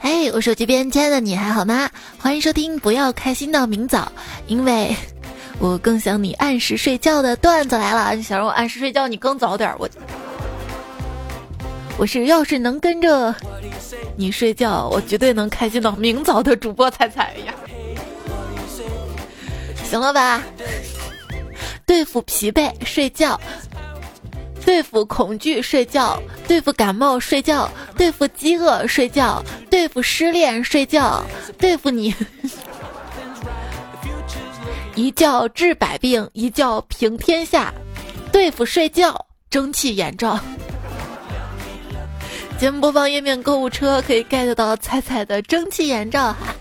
[0.00, 1.88] 嘿，我手机边亲爱的你还好吗？
[2.18, 4.12] 欢迎收听，不要开心到明早，
[4.46, 4.94] 因为
[5.58, 8.22] 我更想你按时睡觉的段子来了。
[8.22, 9.74] 想让我按时睡觉，你更早点。
[9.78, 9.88] 我
[11.96, 13.34] 我是要是能跟着
[14.16, 17.54] 你睡觉，我绝对能开心到明早的主播彩彩呀。
[19.84, 20.42] 行了吧？
[21.86, 23.40] 对付疲惫睡觉。
[24.66, 31.24] 对付恐惧睡觉，对付感冒睡觉，对付饥饿睡觉，对付失恋睡觉，
[31.56, 32.12] 对付你，
[34.96, 37.72] 一觉治百病，一觉平天下，
[38.32, 40.38] 对付睡觉，蒸汽眼罩。
[42.58, 46.54] 节目播放页面购物车可以 get 到彩彩的蒸汽眼罩哈。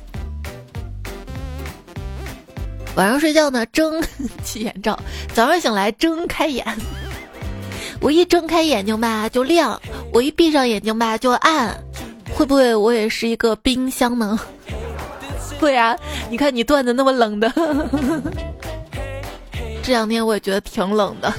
[2.95, 3.99] 晚上睡觉呢，蒸
[4.43, 4.95] 汽眼罩；
[5.33, 6.63] 早上醒来睁开眼。
[8.05, 9.81] 我一睁开眼睛吧就亮，
[10.13, 11.75] 我一闭上眼睛吧就暗，
[12.35, 14.39] 会不会我也是一个冰箱呢？
[15.59, 15.97] 会啊，
[16.29, 17.51] 你看你段子那么冷的，
[19.81, 21.33] 这两天我也觉得挺冷的。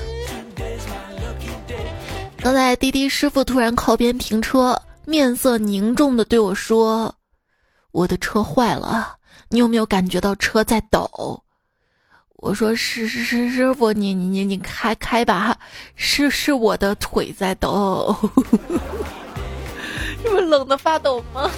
[2.39, 7.14] 刚才滴滴师傅突然靠边停车，面色凝重的对我说
[7.94, 9.14] ：“我的车坏了，
[9.50, 11.41] 你有没有感觉到车在抖？”
[12.47, 15.58] 我说是是是师傅，你你你你开开吧，
[15.97, 18.14] 是是我的腿在抖，
[20.22, 21.50] 这不冷的发抖吗？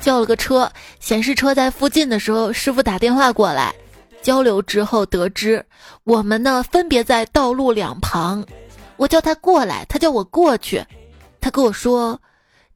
[0.00, 3.72] 叫了个车，显示车在附近的时候，师傅打电话过来，
[4.20, 5.64] 交流之后得知
[6.02, 8.44] 我们呢分别在道路两旁，
[8.96, 10.84] 我叫他过来，他叫我过去，
[11.40, 12.20] 他跟我说。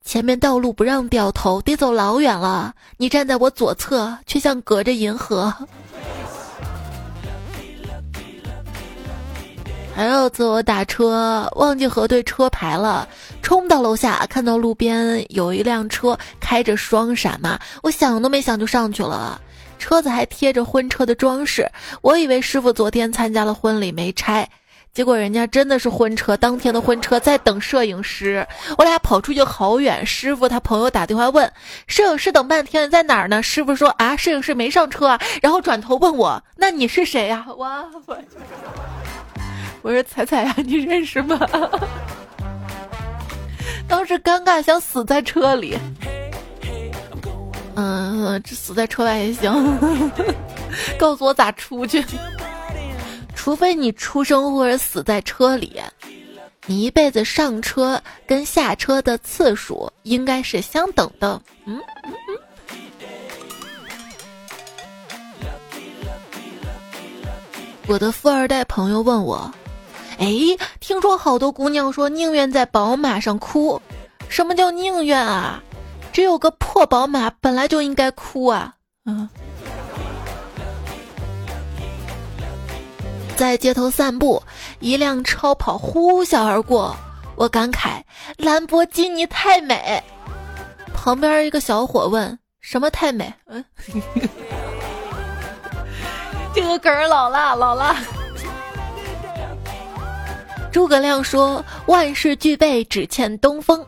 [0.08, 2.74] 前面道路不让掉头，得走老远了。
[2.96, 5.54] 你站在我左侧，却像隔着银河。
[9.94, 13.06] 还有次我打车忘记核对车牌了，
[13.42, 19.38] 冲到楼下，看到路边有一辆车开着双闪嘛，我想都没想就上去了。
[19.78, 24.48] 车子还贴着婚车的装饰，我以为师傅昨天参加了婚礼没拆。
[24.92, 28.44] 结果人家真的是婚车，当天的婚车在等摄影师，
[28.76, 30.04] 我俩跑出去好远。
[30.04, 31.52] 师傅他朋友打电话问，
[31.86, 33.40] 摄影师等半天在哪儿呢？
[33.40, 35.20] 师傅说啊，摄影师没上车啊。
[35.40, 37.46] 然后转头问我，那你是谁呀？
[37.46, 37.68] 我
[39.82, 41.38] 我说彩彩呀，你认识吗？
[43.86, 45.78] 当时尴尬想死在车里，
[47.76, 49.78] 嗯，这死在车外也行。
[50.98, 52.04] 告诉我咋出去。
[53.38, 55.80] 除非你出生或者死在车里，
[56.66, 61.40] 你一辈子上车跟下车的次数应该是相等的。
[61.64, 61.80] 嗯。
[67.86, 69.50] 我的富二代朋友问我
[70.18, 70.26] ：“哎，
[70.80, 73.80] 听说好多姑娘说宁愿在宝马上哭，
[74.28, 75.62] 什么叫宁愿啊？
[76.12, 78.74] 只有个破宝马本来就应该哭啊。”
[79.06, 79.26] 嗯。
[83.38, 84.42] 在街头散步，
[84.80, 86.96] 一辆超跑呼啸而过，
[87.36, 88.02] 我感慨
[88.36, 90.02] 兰博基尼太美。
[90.92, 93.64] 旁边一个小伙问：“什么太美？”嗯，
[96.52, 97.94] 这个梗儿老了，老了。
[100.72, 103.86] 诸葛亮说：“万事俱备，只欠东风。”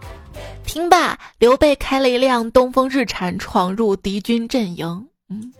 [0.64, 5.08] 听罢，刘备开了一辆东风日产，闯入敌军阵营。
[5.28, 5.52] 嗯。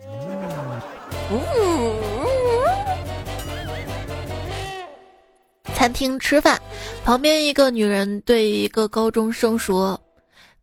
[5.71, 6.61] 餐厅吃饭，
[7.03, 9.99] 旁边一个女人对一个高中生说：“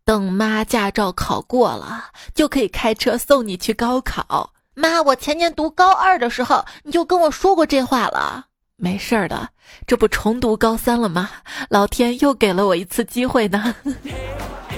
[0.04, 2.04] 等妈驾照考过了，
[2.34, 8.46] 就可以开车送你去高考。”妈，我前年读高二的时候你就跟我说过这话了。
[8.76, 9.48] 没事儿的，
[9.88, 11.28] 这不重读高三了吗？
[11.68, 13.74] 老天又给了我一次机会呢。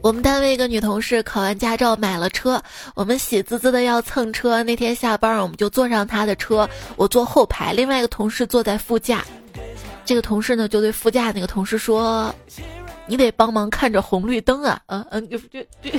[0.00, 2.62] 我们单位一个女同事考完驾照买了车，
[2.94, 4.62] 我们喜滋滋的要蹭车。
[4.62, 9.24] 那天下班，我们就坐上她的车，我坐后排，另外一个同事坐在副驾。
[10.04, 12.32] 这个同事呢，就对副驾那个同事说
[13.06, 15.58] ：“你得帮忙看着红绿灯啊！”嗯嗯，就就，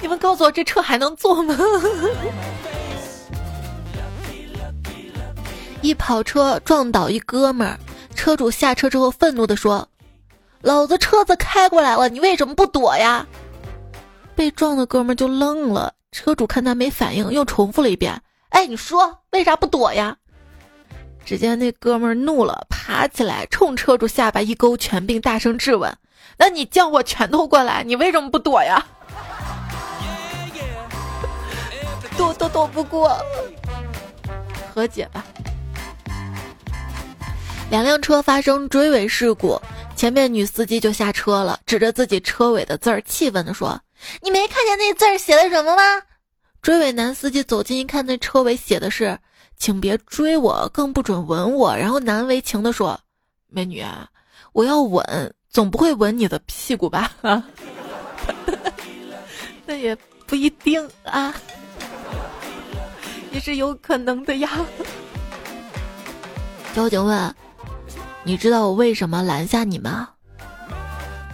[0.00, 1.58] 你们告诉我这车还能坐吗？
[5.82, 7.76] 一跑车撞倒一哥们儿，
[8.14, 9.86] 车主下车之后愤怒的说。
[10.62, 13.26] 老子车子开过来了，你为什么不躲呀？
[14.34, 18.20] 被撞的哥们就愣了，车主看他没反应，又重复了一遍
[18.50, 20.16] ：“哎，你说为啥不躲呀？”
[21.24, 25.96] 只见那哥们怒了，爬起来冲车主下巴一勾拳，并大声质问
[26.38, 28.84] ：“那你叫我拳头过来，你为什么不躲呀？”
[32.16, 33.18] 躲都躲不过，
[34.72, 35.24] 和解吧。
[37.70, 39.60] 两辆车发生追尾事故，
[39.96, 43.80] 前面女司机就下车了，指着自己车尾的字儿，气愤地说
[44.20, 45.82] ：“你没看见那字儿写的什么吗？”
[46.60, 49.18] 追尾男司机走近一看，那车尾写的是
[49.56, 53.00] ：“请别追我，更不准吻我。”然后难为情地说
[53.48, 53.82] ：“美女，
[54.52, 57.42] 我要吻，总不会吻你的屁股吧？”哈
[58.26, 58.34] 哈
[59.64, 59.96] 那也
[60.26, 61.34] 不一定啊，
[63.32, 64.50] 也是有可能的呀。
[66.74, 67.34] 交警问。
[68.26, 70.08] 你知道我为什么拦下你吗？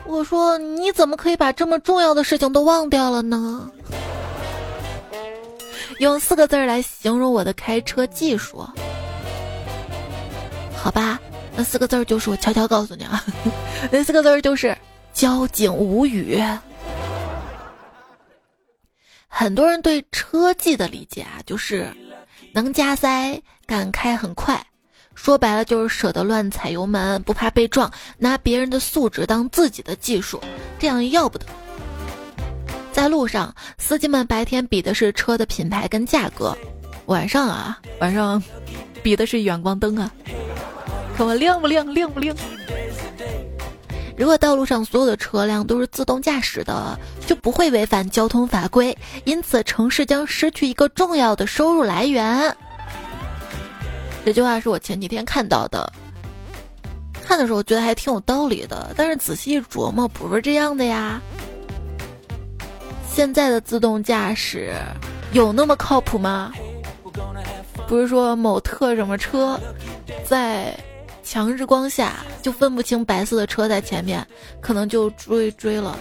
[0.05, 3.71] 我说你怎么可以把这么重要的事情都忘掉了呢？
[6.01, 8.63] 用四个字来形容我的开车技术，
[10.77, 11.19] 好吧，
[11.57, 13.25] 那四个字就是我悄悄告诉你啊，
[13.91, 14.77] 那四个字就是
[15.15, 16.43] 交警无语。
[19.29, 21.91] 很多人对车技的理解啊，就是
[22.53, 24.63] 能加塞，敢开很快。
[25.15, 30.41] 说白了就是舍得乱踩油门，不怕被撞，拿别人的素质当自己的技术，
[30.79, 31.47] 这样要不得。
[32.93, 36.57] 在路上，司机们白天比的是车的品牌跟价格，
[37.07, 38.43] 晚上啊，晚上
[39.03, 40.11] 比的是远光灯啊，
[41.17, 42.37] 看我亮不亮，亮不亮。
[44.15, 52.55] 如果道路上所有的车辆都是自动驾驶的，就不会违反交通法规，因此城市将失去一个重要的收入来源。
[54.25, 55.93] 这句话是我前几天看到的，
[57.23, 61.21] 看的时候觉得还挺有道理的，但是仔细琢磨，不是这样的呀。
[63.13, 64.73] 现在的自动驾驶
[65.33, 66.53] 有那么靠谱吗？
[67.89, 69.59] 不是说某特什么车，
[70.25, 70.75] 在
[71.23, 74.27] 强日光下就分不清白色的车在前面，
[74.61, 75.99] 可能就追追了。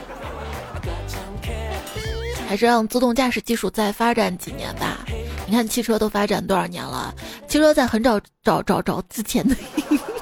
[2.48, 5.06] 还是让自动驾驶技术再发展几年吧。
[5.52, 7.14] 你看汽车都发展多少年了？
[7.46, 9.54] 汽车在很早早早早之前的，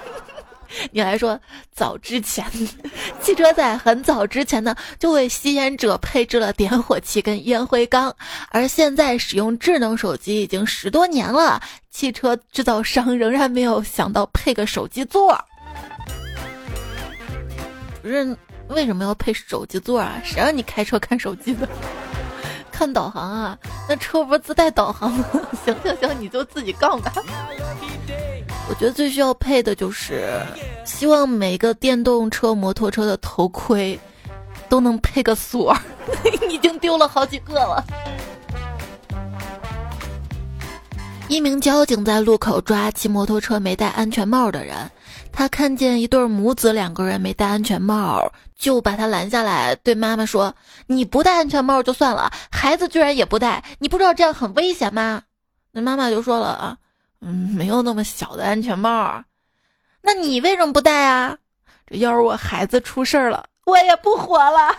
[0.89, 1.39] 你还说
[1.71, 2.43] 早之前，
[3.21, 8.11] 汽车在很早之前呢就为吸烟者配置了点火器跟烟灰缸，
[8.49, 11.61] 而现在使用智能手机已经十多年了，
[11.91, 15.39] 汽车制造商仍然没有想到配个手机座。
[18.01, 18.35] 不是
[18.69, 20.19] 为什么要配手机座啊？
[20.25, 21.69] 谁让你开车看手机的？
[22.79, 23.59] 看导航啊，
[23.89, 25.25] 那车不是自带导航吗？
[25.65, 27.11] 行行行，你就自己杠吧。
[28.69, 30.41] 我觉得最需要配的就是，
[30.85, 33.99] 希望每个电动车、摩托车的头盔
[34.69, 35.75] 都能配个锁。
[36.49, 37.83] 已经丢了好几个了。
[41.27, 44.89] 一名交警在路口抓骑摩托车没戴安全帽的人。
[45.31, 50.53] 他看见一对母子两个人没戴安全帽，就把他拦下来，对妈妈说
[50.87, 55.23] ：“你不戴安全帽就算了，孩子居然也不戴，你不知道这样很危险吗？”
[55.71, 56.77] 那妈妈就说了：“啊，
[57.21, 59.23] 嗯，没有那么小的安全帽，
[60.01, 61.37] 那你为什么不戴啊？
[61.87, 64.75] 这要是我孩子出事儿了，我也不活了。”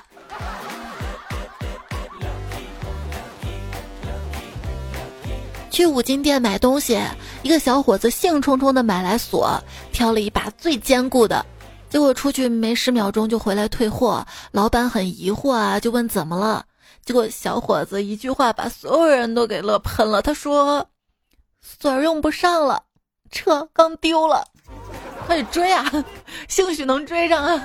[5.70, 7.00] 去五金店买东西，
[7.42, 9.58] 一个小伙子兴冲冲的买来锁，
[9.92, 11.46] 挑了一把最坚固的，
[11.88, 14.26] 结果出去没十秒钟就回来退货。
[14.50, 16.64] 老板很疑惑啊，就问怎么了？
[17.04, 20.20] 结果小伙子一句话把所有人都给乐喷了。
[20.20, 20.86] 他说
[21.62, 22.82] ：“锁用不上了，
[23.30, 24.44] 车刚丢了，
[25.26, 25.90] 快点追啊！
[26.48, 27.64] 兴许能追上啊！”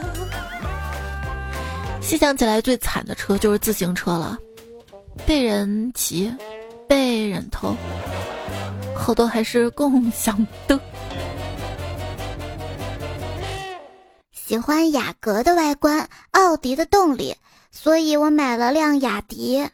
[2.02, 4.38] 细想起来，最惨的车就是自行车了，
[5.26, 6.32] 被人骑。
[6.88, 7.76] 被人偷，
[8.96, 10.80] 好多还是共享的。
[14.32, 17.36] 喜欢雅阁的外观，奥迪的动力，
[17.72, 19.68] 所以我买了辆雅迪。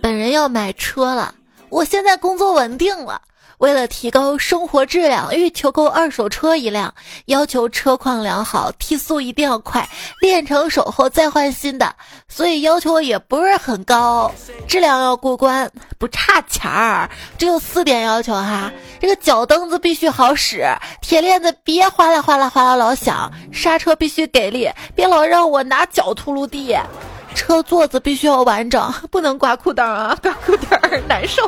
[0.00, 1.34] 本人要买车了，
[1.68, 3.20] 我现在工作稳定了。
[3.60, 6.94] 为了提高生活质量，欲求购二手车一辆，
[7.26, 9.86] 要求车况良好，提速一定要快，
[10.22, 11.94] 练成手后再换新的，
[12.26, 14.32] 所以要求也不是很高，
[14.66, 18.72] 质量要过关，不差钱儿，只有四点要求哈。
[18.98, 20.64] 这个脚蹬子必须好使，
[21.02, 26.74] 铁链子别哗啦哗啦哗啦老响，刹车必须给力，别老让我拿脚秃噜地，
[27.34, 31.46] 车座子必须要完整，不能刮裤裆啊，刮裤裆难受。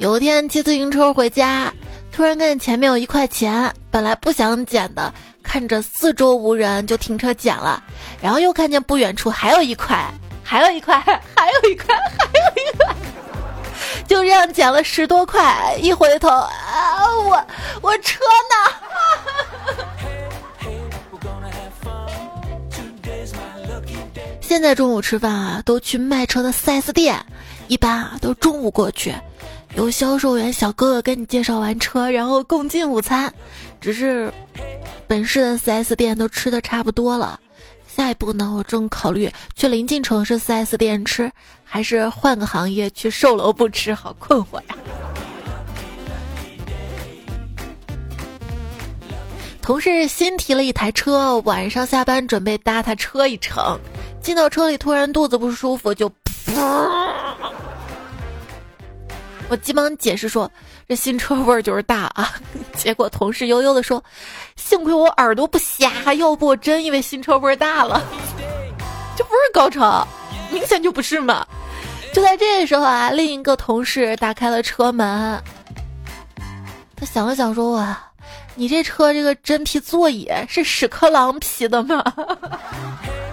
[0.00, 1.70] 有一天骑自行车回家，
[2.10, 7.82] 突然看见前面有一块钱，本来不想捡的，看着四周无人就停车捡了。
[8.22, 10.02] 然后又看见不远处还有一块，
[10.42, 10.96] 还有一块，
[11.36, 12.86] 还有一块， 还有一块，
[14.08, 15.76] 就这样捡了十多块。
[15.78, 17.46] 一回头啊，我
[17.82, 18.54] 我车呢？
[24.40, 27.22] 现在中午吃饭啊，都去卖车的 4S 店，
[27.68, 29.14] 一般啊都中午过去，
[29.76, 33.32] 有销售员小哥哥给你介绍完车，然后共进午餐。
[33.80, 34.32] 只是
[35.06, 37.38] 本市的 4S 店都吃的差不多了，
[37.86, 41.30] 下一步呢，我正考虑去临近城市 4S 店吃，
[41.64, 44.76] 还是换个行业去售楼部吃，好困惑呀。
[49.62, 53.78] 同事新提了一台车，晚上下班准备搭他车一程，
[54.20, 56.12] 进到车里突然肚子不舒服，就噗
[59.50, 60.48] 我急忙解释说，
[60.88, 62.34] 这新车味儿就是大啊。
[62.78, 64.02] 结果同事悠悠的说，
[64.54, 68.00] 幸亏我耳朵不瞎，要不我真以为新车味儿大了。
[69.16, 70.06] 这不是高潮，
[70.52, 71.44] 明显就不是嘛。
[72.14, 75.42] 就在这时候啊，另一个同事打开了车门，
[76.94, 78.00] 他想了想说哇。
[78.56, 82.04] 你这车这个真皮座椅是屎壳郎皮的吗？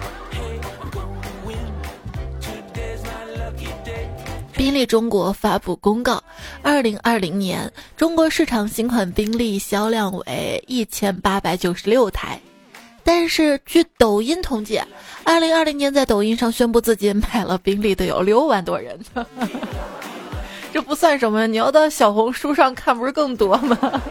[4.58, 6.20] 宾利中国发布公告，
[6.62, 12.40] 二零二零年中国市场新款宾利销量为一千八百九十六台，
[13.04, 14.82] 但是据抖音统计，
[15.22, 18.98] 二零二零年在抖音上宣布自己买了宾利的有六万多人，
[20.74, 23.78] 这不算什么，你要到小红书上看，不是更多吗？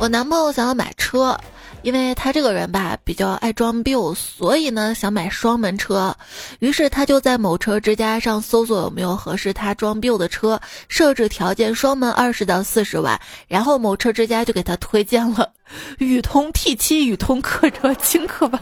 [0.00, 1.38] 我男朋友想要买车，
[1.82, 6.14] 因为他这个人吧比较爱装逼，所以呢想买双门车。
[6.58, 15.52] 于是他就在某车之家上搜索有没有合适他装逼的车，设置条件双门二十到四十万，然后某车之家就给他推荐了
[15.98, 18.60] 宇通 T 七宇通客车轻可吧。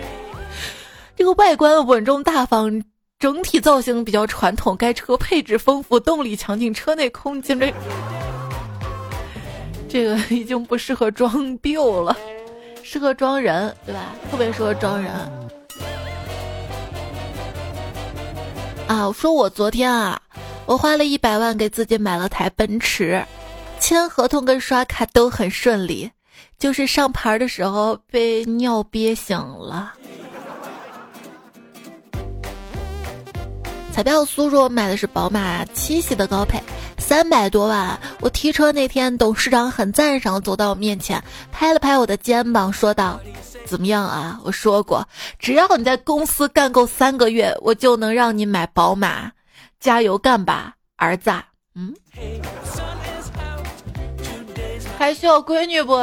[1.16, 2.82] 这个外观稳重大方，
[3.18, 7.72] 整体造型比较传统，该车配置丰富，动力强劲，车内空间这。
[9.90, 12.16] 这个已经不适合装 B 了，
[12.84, 14.14] 适合装人，对吧？
[14.30, 15.12] 特别适合装人。
[18.86, 20.20] 啊，我说我昨天啊，
[20.64, 23.20] 我花了一百万给自己买了台奔驰，
[23.80, 26.08] 签合同跟刷卡都很顺利，
[26.56, 29.92] 就是上牌的时候被尿憋醒了。
[33.90, 36.62] 彩票苏说买的是宝马七系的高配。
[37.10, 37.98] 三百多万！
[38.20, 43.18] 我提车那天，董事长很赞赏，走到我面前，拍了拍我的肩膀，说道
[43.66, 44.38] ：“怎么样啊？
[44.44, 45.04] 我说过，
[45.36, 49.28] 只要你在公司干够三个月，我就能让你买宝马。
[49.80, 51.32] 加油干吧，儿子！”
[51.74, 51.92] 嗯，
[54.96, 56.00] 还需要闺女不？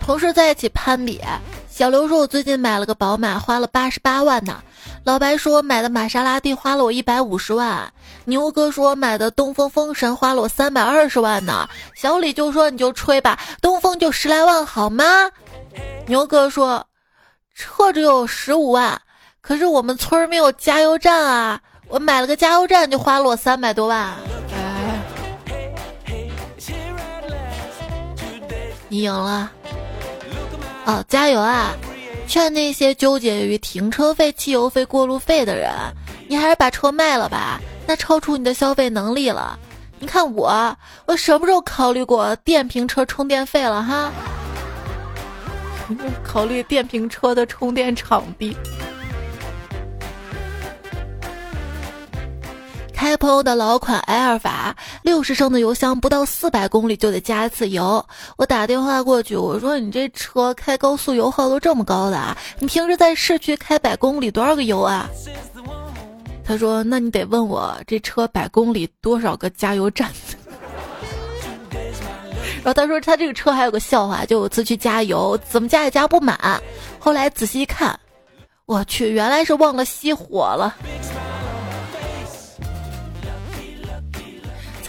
[0.00, 1.20] 同事在一起攀比，
[1.68, 4.62] 小刘说：“我最近买了个宝马，花了八十八万呢。”
[5.04, 7.92] 老白说买的玛莎拉蒂花了我一百五十万，
[8.24, 11.68] 牛哥说买的东风风神花了我三百二十万呢。
[11.96, 15.04] 小李就说你就吹吧，东风就十来万好吗？
[16.06, 16.86] 牛哥说
[17.52, 19.00] 车只有十五万，
[19.40, 24.14] 可是我们村没有加油站啊，我买了个加油站就花了我三百多万。
[28.88, 29.50] 你赢了，
[30.84, 31.72] 哦，加油啊！
[32.26, 35.70] 劝那些纠结于停车费、汽油费、过路费的人，
[36.28, 39.58] 你还是把车卖了吧，那超出你的消费能力了。
[39.98, 40.76] 你看我，
[41.06, 44.10] 我什么时候考虑过电瓶车充电费了哈？
[46.24, 48.56] 考虑电瓶车的充电场地。
[53.02, 58.06] 开朋友的老款埃尔法，六十升的油箱，不到四百公里就得加一次油。
[58.36, 62.38] 我打电话过去，我说：“你这车开高速油耗都这么高的啊？
[62.60, 65.10] 你平时在市区开百公里多少个油啊？”
[66.46, 70.08] 他说：“那你得问我这车百公里多少个加油站。
[72.62, 76.38] ”然后他说他这个车还有个笑话，就有次去加油，怎么加也加不满。
[77.00, 77.98] 后来仔细一看，
[78.64, 80.76] 我去，原来是忘了熄火了。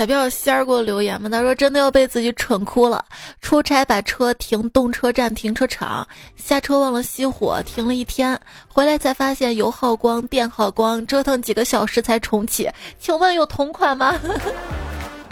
[0.03, 3.05] 彩票仙儿给我留言嘛，他说真的要被自己蠢哭了。
[3.39, 6.05] 出差把车停动车站停车场，
[6.35, 12.69] 下车忘了熄火，停了一天，回来才发现油耗光、电耗光，折腾几个小时才重启。
[12.99, 14.19] 请问有同款吗？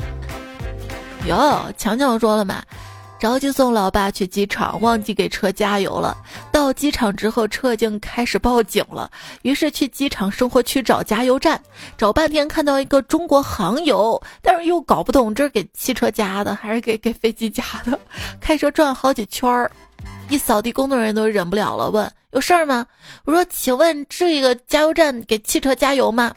[1.28, 1.36] 有，
[1.78, 2.64] 强强说了嘛。
[3.22, 6.18] 着急送老爸去机场，忘记给车加油了。
[6.52, 9.12] 到机场之后，车已经开始报警了。
[9.44, 11.62] 于是去机场生活区找加油站，
[11.96, 18.00] 找半天看到一个中国航油，但是又搞不懂这是给汽车加的还是给给飞机加的。
[18.42, 19.72] 开车转好几圈儿，
[20.28, 22.88] 一扫地，工作人员都忍不了了，问有事儿吗？
[23.26, 26.34] 我说，请问这个加油站给汽车加油吗？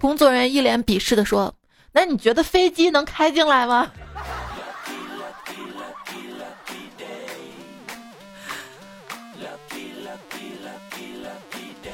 [0.00, 1.54] 工作人员一脸鄙视的说
[1.94, 3.88] ：“那你觉得飞机能开进来吗？”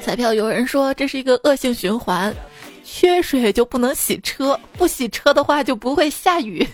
[0.01, 2.35] 彩票有人说这是一个恶性循环，
[2.83, 6.67] 缺水就不能洗车，不洗车的话就不会下雨。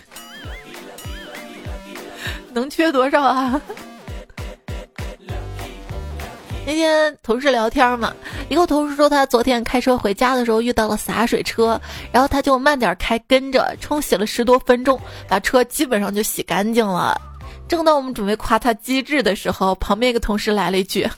[2.52, 3.60] 能缺多少啊？
[6.66, 8.12] 那天同事聊天嘛，
[8.48, 11.80] 一个同事说他昨天开车回家的时候遇到了洒水车，
[12.12, 17.18] 然后他就慢点开，跟着冲洗了十多分钟，把车基本上就洗干净了。
[17.68, 21.08] 正当我们准备夸他机智的时候，旁边一个同事来了一句：“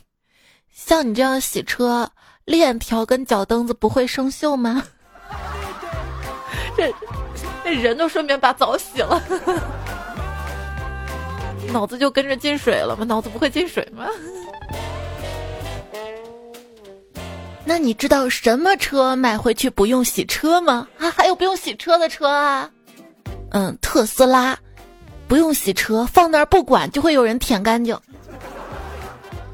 [0.73, 2.11] 像你这样洗车，
[2.45, 4.83] 链条跟脚蹬子不会生锈吗？”
[6.77, 6.93] 这
[7.63, 9.23] 这人都顺便把澡洗了。
[11.73, 13.05] 脑子就跟着进水了吗？
[13.05, 14.09] 脑子不会进水吗？
[17.65, 20.89] 那你知道什么车买回去不用洗车吗？
[20.99, 22.69] 啊，还有不用洗车的车啊？
[23.51, 24.59] 嗯，特斯拉，
[25.29, 27.97] 不用洗车，放那儿不管就会有人舔干净。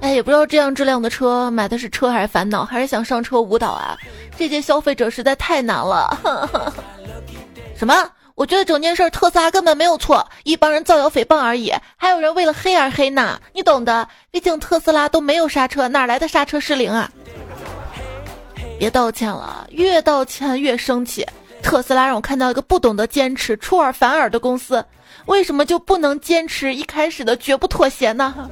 [0.00, 3.98] 哎，也不知道这样质量的车买的是车还是烦恼，还是想上车舞蹈啊？
[4.36, 6.72] 这些消费者实在太难了。
[7.76, 8.08] 什么？
[8.36, 14.08] 我觉得整件事特斯拉根本没有错，一帮人造谣诽谤而已，还有人为了黑而黑呢，你懂的。
[14.30, 17.10] 毕竟特斯拉都没有刹车，哪来的刹车失灵啊？
[18.78, 21.26] 别道歉了，越道歉越生气。
[21.60, 24.84] 特斯拉让我看到一个不懂得坚持、出尔反尔的公司，
[25.26, 28.48] 为什么就不能坚持一开始的绝不妥协呢？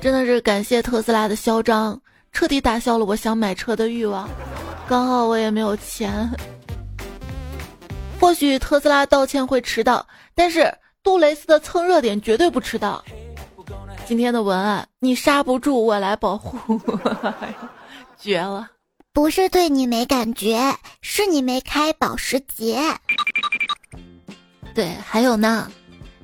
[0.00, 2.00] 真的是感谢特斯拉的嚣张，
[2.32, 4.28] 彻底打消了我想买车的欲望。
[4.88, 6.28] 刚好我也没有钱，
[8.18, 10.04] 或许特斯拉道歉会迟到，
[10.34, 13.04] 但是杜蕾斯的蹭热点绝对不迟到。
[14.06, 16.80] 今天的文案，你刹不住，我来保护，
[18.18, 18.68] 绝了！
[19.12, 22.80] 不是对你没感觉，是你没开保时捷。
[24.74, 25.70] 对，还有呢。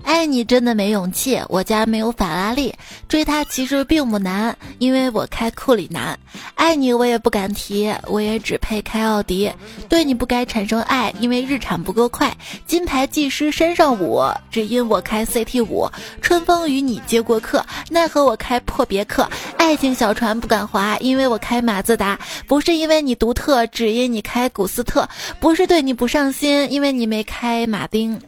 [0.07, 2.73] 爱你真的没勇气，我家没有法拉利，
[3.09, 6.17] 追他其实并不难，因为我开库里南。
[6.55, 9.51] 爱你我也不敢提，我也只配开奥迪。
[9.89, 12.35] 对你不该产生爱，因为日产不够快。
[12.67, 15.91] 金牌技师身上舞，只因我开 CT 五。
[16.23, 19.29] 春风与你接过客，奈何我开破别克。
[19.59, 22.17] 爱情小船不敢划，因为我开马自达。
[22.47, 25.09] 不是因为你独特，只因你开古斯特。
[25.41, 28.21] 不是对你不上心，因为你没开马丁。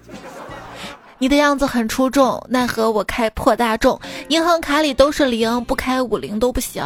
[1.18, 6.82] 你的样子很出众，奈何我开破大众，银行卡里都是零，不开五零都不行。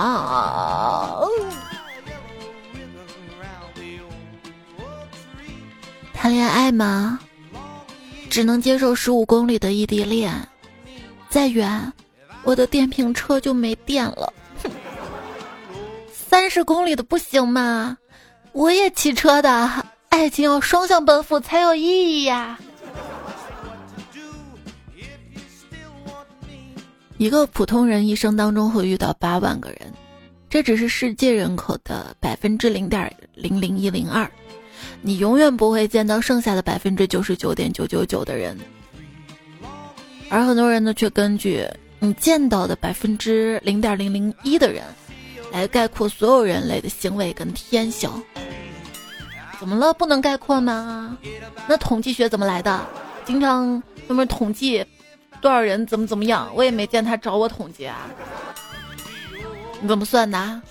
[6.15, 7.19] 谈恋爱吗？
[8.31, 10.33] 只能接受十五公里的异地恋，
[11.29, 11.93] 再远，
[12.45, 14.33] 我的电瓶车就没电了。
[16.11, 17.99] 三十公里的不行吗？
[18.53, 19.71] 我也骑车的，
[20.09, 22.59] 爱情要双向奔赴才有意义呀。
[27.19, 29.79] 一个普通人一生当中会遇到八万个人，
[30.51, 34.29] 这只是世界人口的百分之零点零零一零二，
[35.03, 38.59] 你永远不会见到剩下的百分之九十九点九九九的人，
[40.29, 41.65] 而很多人呢却根据
[42.01, 44.83] 你见到的百分之零点零零一的人，
[45.53, 48.11] 来概括所有人类的行为跟天性。
[49.61, 49.95] 怎么了？
[49.95, 51.17] 不能概括吗？
[51.69, 52.85] 那统计学怎么来的？
[53.25, 54.85] 经常那么统计。
[55.43, 56.49] 多少人怎么怎么样？
[56.55, 58.09] 我也没见他找我统计啊！
[59.81, 60.63] 你怎么算的？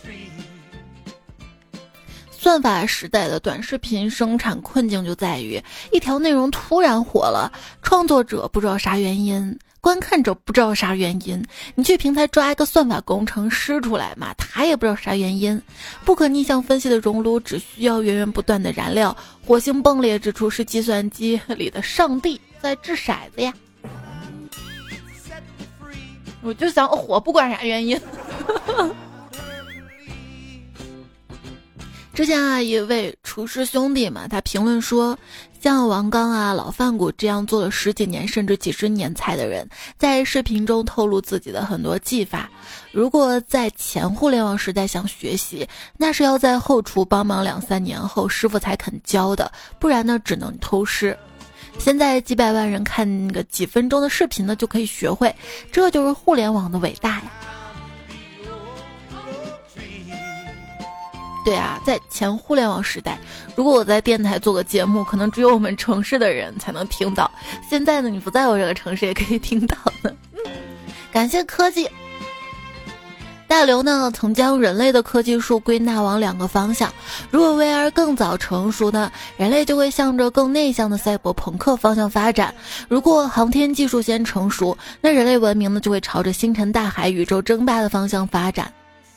[2.31, 7.51] 算法时代的短视频生产困境就在于，一条内容突然火了，
[7.83, 15.61] 创作者不知道啥原因，观看者不知道啥原因，你去平台抓一个算法工程师出来嘛，他也不知道啥原因。
[16.05, 23.53] 不可逆向分析的熔炉只需要源源不断的燃料，火星崩裂之处是计算机里的上帝在掷骰子呀！
[26.41, 27.99] 我就想火，不管啥原因。
[32.13, 35.17] 之前啊，一位厨师兄弟嘛，他评论说，
[35.61, 42.49] 像王刚啊、老范谷这样做了十几年甚至几十年菜的人，在视频中透露自己的很多技法。
[42.91, 45.65] 如果在前互联网时代想学习，
[45.97, 49.49] 那是要在后厨帮忙两三年后，师傅才肯教的，
[49.79, 51.17] 不然呢，只能偷师。
[51.79, 55.35] 现在几百万人看个几分钟的视频呢，就可以学会，
[55.71, 57.23] 这就是互联网的伟大呀！
[61.43, 63.17] 对啊，在前互联网时代，
[63.55, 67.29] 如果我在电台做个节目，可能只有我们城市的人才能听到。
[67.67, 70.11] 现在呢，你不在我这个城市也可以听到呢。
[71.11, 71.89] 感谢科技。
[73.51, 76.89] 大刘呢曾将人类的科技树归纳往两个方向：
[77.29, 82.53] 如果 VR 更早成熟呢，人类就会向着更内向的赛博朋克方向发展；
[82.87, 88.71] 如果航天技术先成熟，那人类文明呢就会朝着星辰大海、宇宙争霸的方向发展。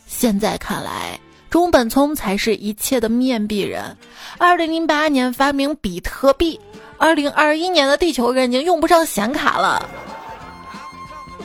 [0.09, 1.17] 现在看来，
[1.49, 3.97] 中本聪才是一切的面壁人。
[4.39, 6.59] 二零零八年发明比特币，
[6.99, 9.89] 二零二一年的地球人已经用不上显卡了。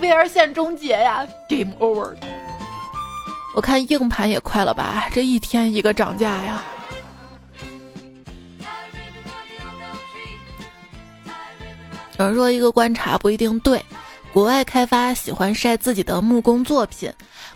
[0.02, 2.15] VR 线终结呀，Game Over。
[3.55, 6.63] 我看硬盘也快了吧，这一天一个涨价呀。
[12.17, 13.81] 有人说一个观察不一定对，
[14.33, 17.12] 国外开发喜欢晒自己的木工作品，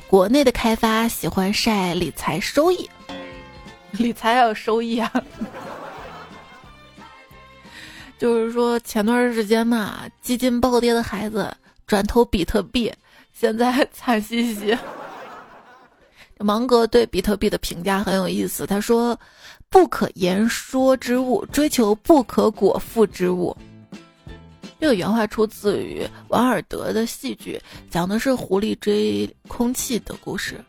[0.08, 2.90] 国内的开发喜欢晒理财收益。
[3.92, 5.12] 理财还有收益啊？
[8.18, 11.54] 就是说前段时间嘛，基金暴跌的孩子
[11.86, 12.94] 转投比特币，
[13.34, 14.78] 现在惨兮兮。
[16.40, 19.18] 芒格对比特币的评价很有意思，他说
[19.70, 23.56] ：“不可言说之物，追求不可果腹之物。”
[24.80, 27.58] 这个原话出自于王尔德的戏剧，
[27.90, 30.60] 讲的是狐狸追空气的故事。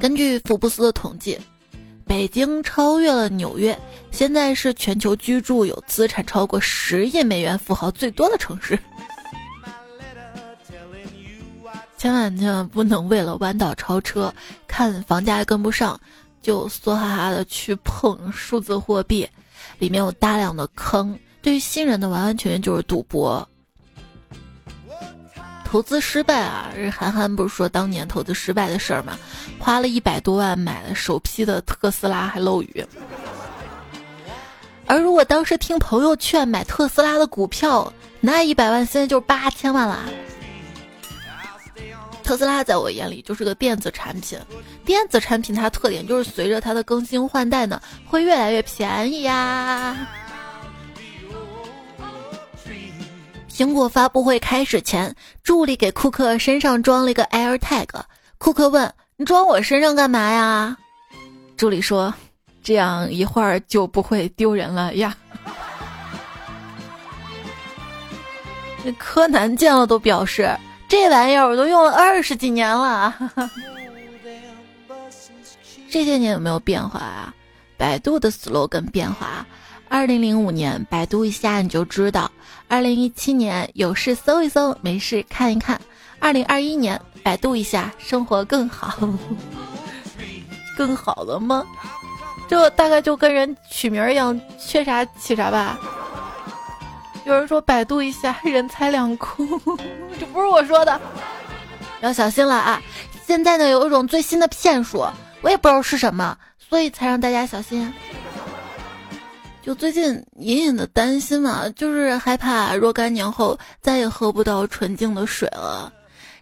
[0.00, 1.38] 根据福布斯的统计，
[2.04, 3.78] 北京超越了纽约，
[4.10, 8.76] 现在是全球居住有资产超过十亿美元富豪最多的城市。
[11.98, 14.32] 千万千万不能为了弯道超车，
[14.68, 16.00] 看房价跟不上，
[16.40, 19.28] 就梭哈哈的去碰数字货币，
[19.80, 23.46] 里面有大量的坑，对于新人的完完全全就是赌博。
[25.64, 26.70] 投资失败啊！
[26.74, 29.18] 这韩寒不是说当年投资失败的事儿吗？
[29.58, 32.86] 花了一百多万买了首批的特斯拉还漏雨。
[34.86, 40.04] 而如果当时听朋友劝买特斯拉的股票，那一百万现在就是八千万啦。
[42.28, 44.38] 特斯拉在我眼里就是个电子产品，
[44.84, 49.96] 电子产品它特点就是随着它的更新换代呢，会越来越便宜呀。
[53.48, 57.88] 苹果发布会开始前，助理给库克身上装了一个 AirTag，
[58.36, 60.76] 库克问：“你装我身上干嘛呀？”
[61.56, 62.12] 助理说
[62.62, 65.16] ：“这样一会儿就不会丢人了呀。
[68.84, 70.54] ”那柯南见了都表示。
[70.88, 73.14] 这玩意儿我都用了二十几年了，
[75.90, 77.34] 这些年有没有变化啊？
[77.76, 79.46] 百度的 slogan 变化，
[79.88, 82.30] 二零零五年百度一下你就知道，
[82.68, 85.80] 二零一七年有事搜一搜，没事看一看，
[86.18, 88.98] 二零二一年百度一下生活更好，
[90.76, 91.64] 更好了吗？
[92.48, 95.78] 这大概就跟人取名一样，缺啥起啥吧。
[97.28, 99.46] 有人说百度一下人财两空，
[100.18, 100.98] 这不是我说的，
[102.00, 102.80] 要小心了啊！
[103.26, 105.06] 现在呢有一种最新的骗术，
[105.42, 107.92] 我也不知道是什么，所以才让大家小心。
[109.62, 115.92] 就最近隐隐的担心嘛，就是害怕若干年后再也喝不到纯净的水了。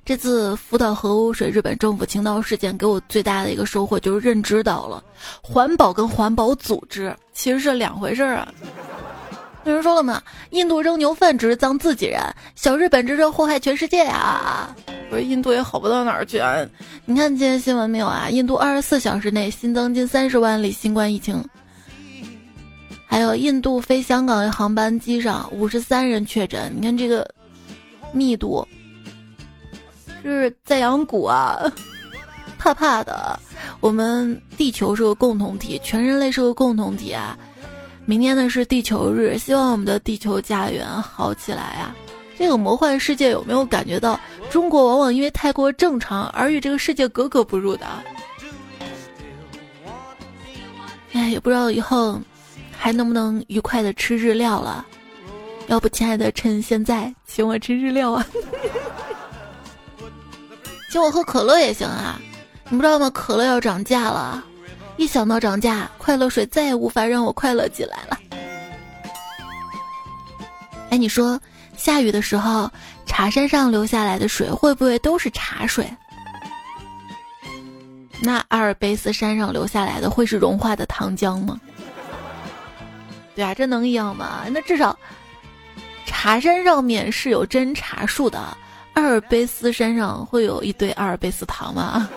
[0.04, 5.02] 这次福岛核污水日本政府倾倒事件给我最大的一个收获就是认知到了，
[5.42, 8.46] 环保跟环保组织其实是两回事儿啊。
[9.66, 12.22] 有人说了嘛，印度扔牛粪只是脏自己人，
[12.54, 14.74] 小日本这是祸害全世界呀！
[15.10, 16.64] 不是印度也好不到哪儿去啊！
[17.04, 18.28] 你看今天新闻没有啊？
[18.30, 21.44] 印度二十四小时内新增近三十万例新冠疫情，
[23.06, 26.72] 还有印度飞香港的航班机上五十三人确诊。
[26.76, 27.28] 你看这个
[28.12, 28.64] 密度，
[30.22, 31.60] 是在养蛊啊！
[32.56, 33.38] 怕怕的，
[33.80, 37.36] 我们地球是个共同体，全人类是个共同体啊！
[38.06, 41.94] 明天呢是地球日，希望我们的地球家园好起来啊！
[42.38, 47.86] 这个魔幻世界有没有感觉到中国往往因为太过正常而与这个世界格格不入的？
[51.14, 52.20] 哎，也不知道以后
[52.78, 54.86] 还能不能愉快的吃日料了。
[55.66, 58.24] 要不，亲爱的，趁现在请我吃日料啊！
[60.92, 62.20] 请我喝可乐也行啊！
[62.68, 63.10] 你不知道吗？
[63.10, 64.44] 可乐要涨价了。
[64.96, 68.18] 一想到涨价，快乐水再也无法让我快乐起来了。
[70.90, 71.38] 哎，你说
[71.76, 72.70] 下雨的时候，
[73.04, 75.86] 茶山上流下来的水会不会都是茶水？
[78.20, 81.60] 那阿尔卑斯山上流下来的会是融化的糖浆吗？
[83.34, 84.44] 对啊，这能一样吗？
[84.50, 84.98] 那至少
[86.06, 88.56] 茶山上面是有真茶树的，
[88.94, 92.08] 阿尔卑斯山上会有一堆阿尔卑斯糖吗？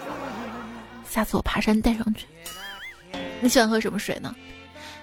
[1.09, 2.25] 下次我爬山带上去。
[3.41, 4.35] 你喜欢喝什么水呢？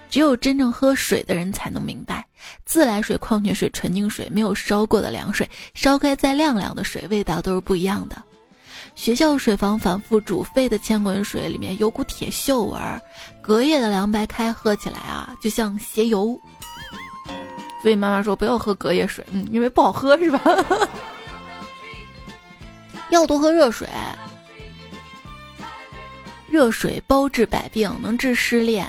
[0.09, 2.25] 只有真正喝水的人才能明白，
[2.63, 8.15] 自来水、矿泉水、纯净水、没有烧过的凉水、烧开再晾凉的水，味道都是不一样的。
[8.95, 13.01] 学校水房反复煮沸的千滚水里面有股铁锈味儿，
[13.41, 16.39] 隔夜的凉白开喝起来啊，就像鞋油。
[17.81, 20.41] 所以妈妈说不要喝隔夜水，嗯，因为不好喝是吧？
[23.11, 23.87] 要多喝热水，
[26.57, 28.87] 热水包治百病，能治失恋。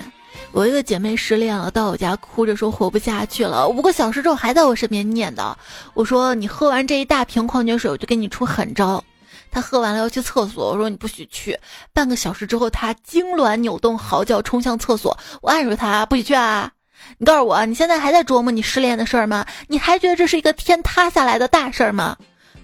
[0.52, 5.52] 我一个姐妹失恋了，到我家哭着说活不下去了，五个小时之后还在我身边念叨。
[5.92, 9.04] 我说你喝完这一大瓶矿泉水，我就给你出狠招。
[9.50, 11.58] 她喝完了要去厕所，我说你不许去。
[11.92, 16.72] 半个小时之后，她痉挛扭动，嚎叫冲向厕所，我按住她不许去啊！
[17.18, 19.44] 你告诉我，你现在还在琢磨你失恋的事儿吗？
[19.66, 22.16] 你还觉得这是一个天塌下来的大事儿吗？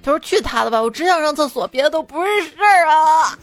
[0.03, 2.95] 他说去他的吧，我只想上厕所，别的都不是事儿啊！
[3.23, 3.39] 啊，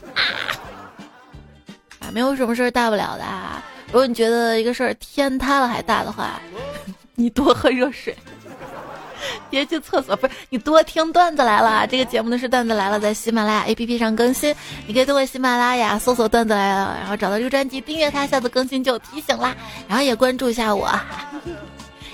[2.13, 3.63] 没有什么事儿大不了的啊。
[3.87, 6.39] 如果你觉得一个事儿天塌了还大的话，
[7.15, 8.15] 你多喝热水。
[9.51, 11.85] 别去厕所，不是你多听段子来了。
[11.85, 14.53] 这个节目呢是段子来了，在喜马拉雅 APP 上更新，
[14.87, 19.55] 你可以通过喜马拉雅搜索段子来了，然后找到这个专辑，订阅它，下次更新就提醒啦。
[19.87, 20.89] 然后也关注一下我，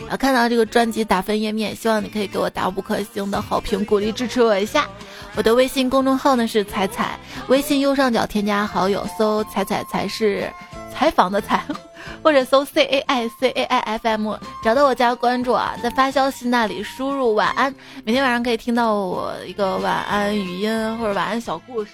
[0.02, 4.88] 然后看到这个专辑打分页面，希望你可以给我打五颗星的好评，鼓励支持我一下。
[5.36, 10.52] 我的微信公众号呢是彩彩，微信右上角添加好友，搜彩彩才是
[10.94, 11.64] 采访的采。
[12.24, 21.92] 或者搜 C A I C A I F M，找到我加关注啊，在发消息那里输入晚安，每天晚上可以听到我一个晚安语音或者晚安小故事。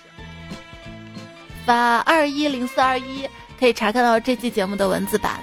[1.66, 3.28] 发二一零四二一
[3.60, 5.40] 可以查看到这期节目的文字版。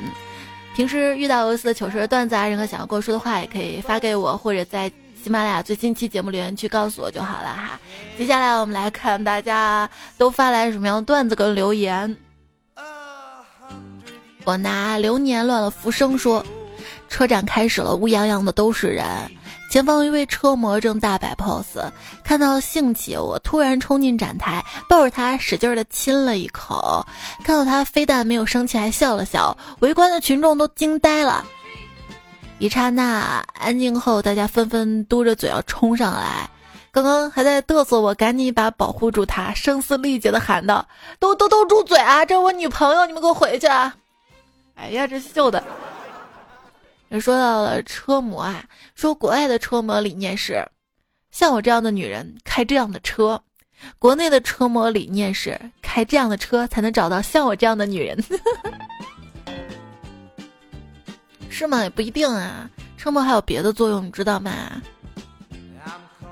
[0.81, 4.90] 平时遇到有意思的糗事段子啊，任何想要跟我说的话，也可以发给我，或者在
[5.23, 7.79] 喜马拉雅最新期节目留言区告诉我就好了哈。
[8.16, 12.16] 接下来我们来看大家都发来什么样的段子跟留言。
[14.45, 16.43] 我拿流年乱了浮生说，
[17.11, 19.07] 车展开始了，乌泱泱的都是人。
[19.70, 21.80] 前方一位车模正大摆 pose，
[22.24, 27.06] 看到兴起，我突然冲进展台，抱着他使劲的亲了一口。
[27.44, 31.44] 看到他非但没有生气，还笑了笑，围观的群众都惊呆了。
[32.59, 36.50] 一刹那安静后，大家纷纷嘟着嘴要冲上来。
[36.90, 40.85] 刚刚还在嘚瑟，我赶紧一把保护住他，声嘶力竭的喊道
[41.20, 42.24] ：“都都都住嘴啊！
[42.24, 43.94] 这是我女朋友，你们给我回去！”啊！
[44.74, 45.62] 哎呀，这秀的！
[47.18, 50.64] 说到了车模啊，说国外的车模理念是，
[51.31, 53.37] 像我这样的女人开这样的车；
[53.99, 58.23] 国内的车模理念是，开这样的车才能找到像我这样的女人。
[61.49, 61.83] 是吗？
[61.83, 64.81] 也不一定啊，车模还有别的作用，你知道吗？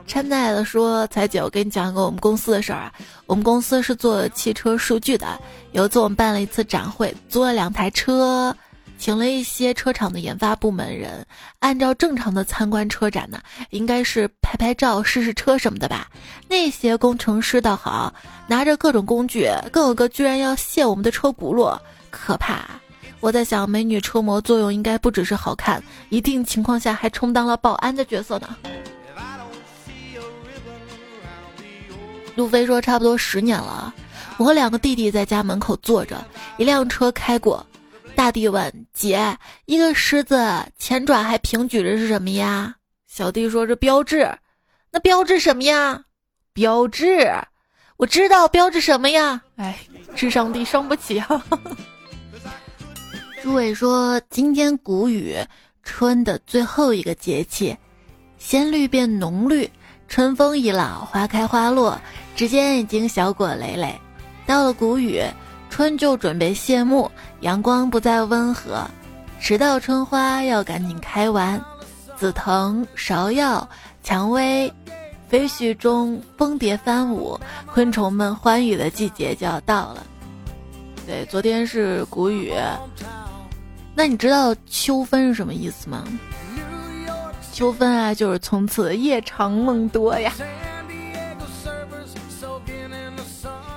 [0.06, 2.92] 参在的说：“彩姐，我给你讲一个我们公司的事儿啊。
[3.26, 5.38] 我们公司是做汽车数据的。
[5.72, 8.56] 有一次我们办了一次展会，租了两台车，
[8.98, 11.24] 请了一些车厂的研发部门人。
[11.60, 16.08] 按照正常的参观车展呢，应该是拍拍照、试试车什么的吧。
[16.48, 18.12] 那些工程师倒好，
[18.46, 21.78] 拿着各种工具，更有个居然要卸我们的车轱辘，
[22.10, 22.68] 可怕！
[23.20, 28.56] 我在想，美女车模作用应该不只是好看，一定情况下还充当了保安的角色呢。”
[32.36, 33.92] 路飞说：“差不多十年了，
[34.36, 36.24] 我和两个弟弟在家门口坐着，
[36.56, 37.66] 一辆车开过。
[38.18, 40.44] 大弟问姐：‘一个狮子
[40.76, 42.74] 前爪还平举着是什么呀？’
[43.06, 44.28] 小弟说：‘这标志。’
[44.90, 46.02] 那标志什么呀？
[46.52, 47.32] 标志，
[47.96, 49.40] 我知道标志什么呀？
[49.54, 49.78] 哎，
[50.16, 51.44] 智商低，伤不起啊。”
[53.40, 55.36] 朱伟说：“今天谷雨，
[55.84, 57.76] 春的最后一个节气，
[58.36, 59.70] 鲜绿变浓绿，
[60.08, 61.96] 春风已老，花开花落。”
[62.34, 63.96] 指尖已经小果累累，
[64.44, 65.22] 到了谷雨，
[65.70, 67.08] 春就准备谢幕，
[67.40, 68.84] 阳光不再温和，
[69.40, 71.62] 迟到春花要赶紧开完。
[72.16, 73.68] 紫藤、芍药、
[74.02, 74.72] 蔷薇，
[75.28, 80.04] 飞絮中蜂蝶翻舞，昆虫们欢愉的季节就要到了。
[81.06, 82.52] 对，昨天是谷雨，
[83.94, 86.02] 那你知道秋分是什么意思吗？
[87.52, 90.32] 秋分啊，就是从此夜长梦多呀。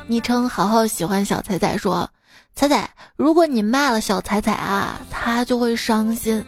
[0.08, 2.10] 昵称好好喜欢小彩彩说
[2.56, 6.44] ：“彩彩，如果你骂了小彩彩啊，他就会伤心，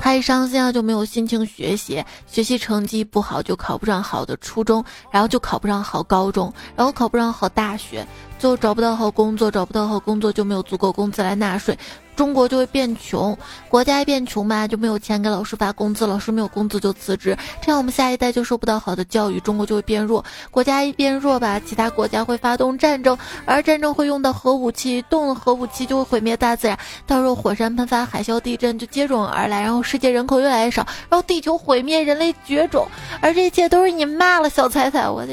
[0.00, 8.06] 他一伤心啊就没有心情学习，学习成绩不好就考不上好的初中，然后就考不上好高中，然后考不上好大学，
[8.44, 11.78] 最后找不到好工作，找不到好工作就没有足够工资来纳税，
[12.14, 13.34] 中国就会变穷，
[13.70, 20.22] 国家一变穷吧，就没有钱给老师发工资，老师没有工资就辞职，这样我们下一代就受不到好的教育，中国就会变弱。
[20.50, 32.86] 国家一变弱吧，其他国家会发动战争，而战争会用到核武器，动了核武器就会毁灭大自然，到时候火山喷发、海啸、地震就接踵而来，然后世界人口越来越少，然后地球毁灭，人类绝种，
[33.22, 35.32] 而这一切都是你骂了小彩彩，我的。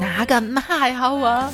[0.00, 1.50] 哪敢骂呀我！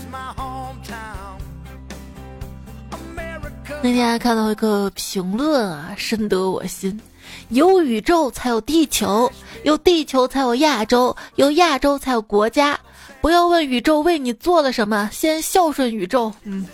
[3.82, 6.98] 那天还看到一个评论啊，深得我心。
[7.50, 9.30] 有宇宙才有地球，
[9.62, 12.78] 有地球才有亚洲，有亚洲才有国家。
[13.20, 16.32] 不要问宇宙为你做了什么，先孝顺宇宙。
[16.44, 16.66] 嗯。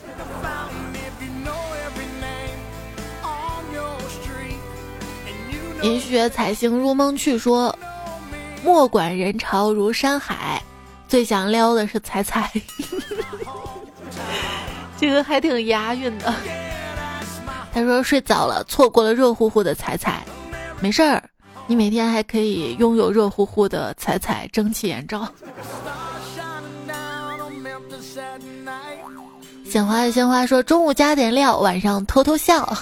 [5.83, 7.77] 银雪彩星入梦去说，
[8.63, 10.63] 莫管人潮如山海。
[11.11, 12.49] 最想撩的是彩彩，
[14.97, 16.33] 这个还挺押韵的。
[17.75, 20.25] 他说睡早了，错过了热乎乎的彩彩，
[20.79, 21.21] 没事儿，
[21.67, 25.27] 你每天还可以拥有热乎乎的彩彩蒸汽眼罩。
[29.69, 32.73] 鲜花的鲜花说中午加点料，晚上偷偷笑，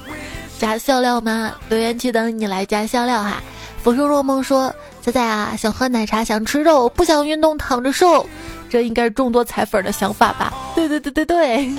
[0.58, 1.54] 加笑料吗？
[1.68, 3.42] 留言区等你来加笑料哈。
[3.82, 4.74] 浮生若梦说。
[5.04, 8.26] 仔仔啊，想喝奶茶，想吃肉，不想运动，躺着瘦，
[8.70, 10.50] 这应该是众多彩粉的想法吧？
[10.74, 11.70] 对对对对对。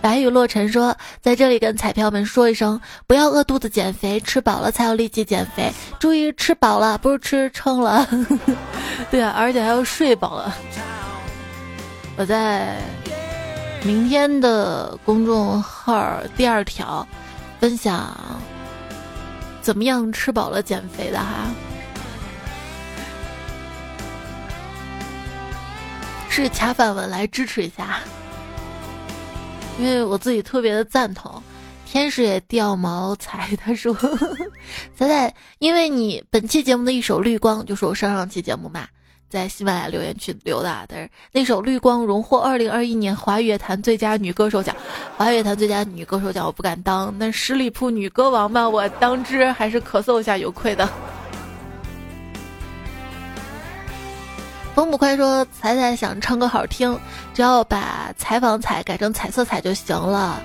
[0.00, 5.72] 白雨落尘说，在这里跟彩票们说一声，不要饿肚子减肥，吃饱了才有力气减肥。
[6.00, 8.04] 注意吃饱了，不是吃撑了。
[9.08, 10.52] 对啊，而且还要睡饱了。
[12.16, 12.76] 我在
[13.84, 17.06] 明天的公众号第二条
[17.60, 18.12] 分享，
[19.62, 21.46] 怎么样吃饱了减肥的哈。
[26.42, 27.98] 是卡反文来支持一下，
[29.78, 31.42] 因为我自己特别的赞同。
[31.84, 33.92] 天使也掉毛彩，他说
[34.94, 38.86] ：“仔仔，因为你本期节目的一首《绿光》，就是我上上期节目嘛，
[39.28, 40.84] 在喜马拉雅留言区留的。
[40.86, 44.76] 但是那首《绿光》荣获二零二一年华语乐坛最佳女歌手奖。
[45.16, 50.88] 华语乐坛最佳女歌手奖我不敢当，那十里铺女歌王吧，我当之还是咳嗽一下有愧的。”
[54.78, 56.96] 风不快说：“彩彩想唱歌好听，
[57.34, 60.40] 只要把采访彩改成彩色彩就行了。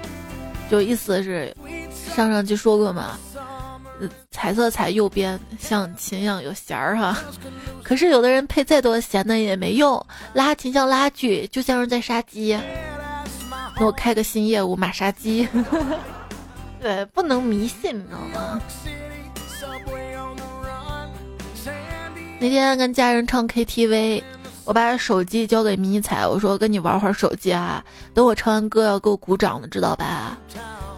[0.72, 1.56] 就意思是，
[2.16, 3.16] 上上期说过嘛，
[4.32, 7.16] 彩色彩右边像琴一样有弦儿哈。
[7.84, 12.60] 可是有的人配再多弦呢也没用，拉琴像拉锯，就像是在杀鸡。
[13.78, 15.48] 那我开个新业务，马杀鸡。
[16.82, 18.60] 对，不能迷信，你知道吗？”
[22.44, 24.22] 那天跟家人唱 KTV，
[24.66, 27.82] 我把手机交给迷彩，我说跟你玩会儿手机啊，
[28.14, 30.38] 等我唱完歌要给我鼓掌的，知道吧？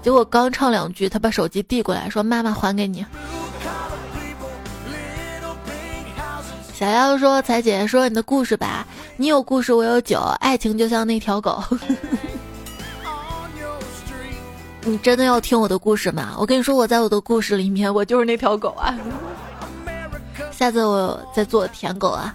[0.02, 3.06] 结果刚唱两句，他把手机递过来，说妈妈还给你。
[6.74, 8.84] 小妖说：“彩姐说你的故事吧，
[9.16, 11.64] 你有故事我有酒，爱情就像那条狗。
[14.82, 16.36] 你真的要听我的故事吗？
[16.40, 18.98] 我跟你说，我在我的故事里面，我就是那条狗啊。”
[20.58, 22.34] 下次我再做舔狗啊！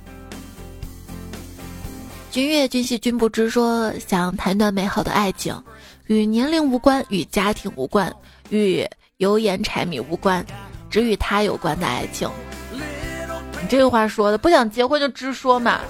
[2.31, 5.61] 君越君兮君不知说想谈段美好的爱情，
[6.07, 8.15] 与年龄无关，与家庭无关，
[8.51, 10.45] 与油盐柴米无关，
[10.91, 12.31] 只与他有关的爱情。
[12.73, 15.81] 你这话说的，不想结婚就直说嘛。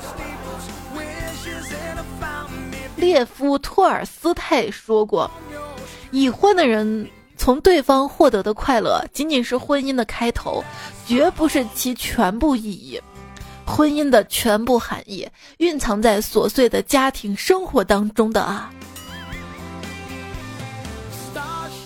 [2.95, 5.29] 列夫·托尔斯泰说过，
[6.13, 7.07] 已婚的人。
[7.41, 10.63] 从对方获得的快乐仅仅是婚姻的开头，
[11.07, 13.01] 绝不是其全部意义。
[13.67, 15.27] 婚姻的全部含义
[15.57, 18.71] 蕴藏在琐碎的家庭生活当中的啊。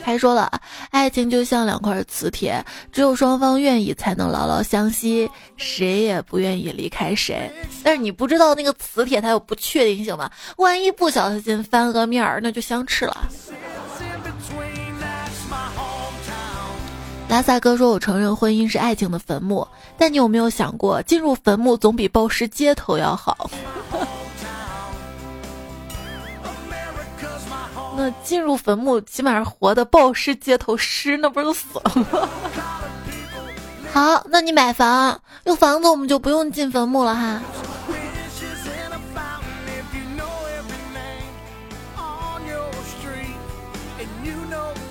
[0.02, 0.50] 还说了，
[0.90, 7.48] 爱情就像两块磁铁，只有双方愿意才能牢牢相吸，谁也不愿意离开谁。
[7.84, 10.28] 但是你不知道那个磁铁它有不确定性吗？
[10.56, 13.28] 万一不小心翻个面儿，那就相斥了。
[17.28, 19.66] 拉萨哥说：“我承认婚姻是爱情的坟墓，
[19.98, 23.50] 但你有没有想过，进入坟墓总比暴尸街头要好？
[27.96, 32.28] 那进入坟墓起码是活的，暴尸街头尸那不是死了吗？
[33.92, 37.40] 好，那你买房，有房子我们就不用进坟墓了哈。”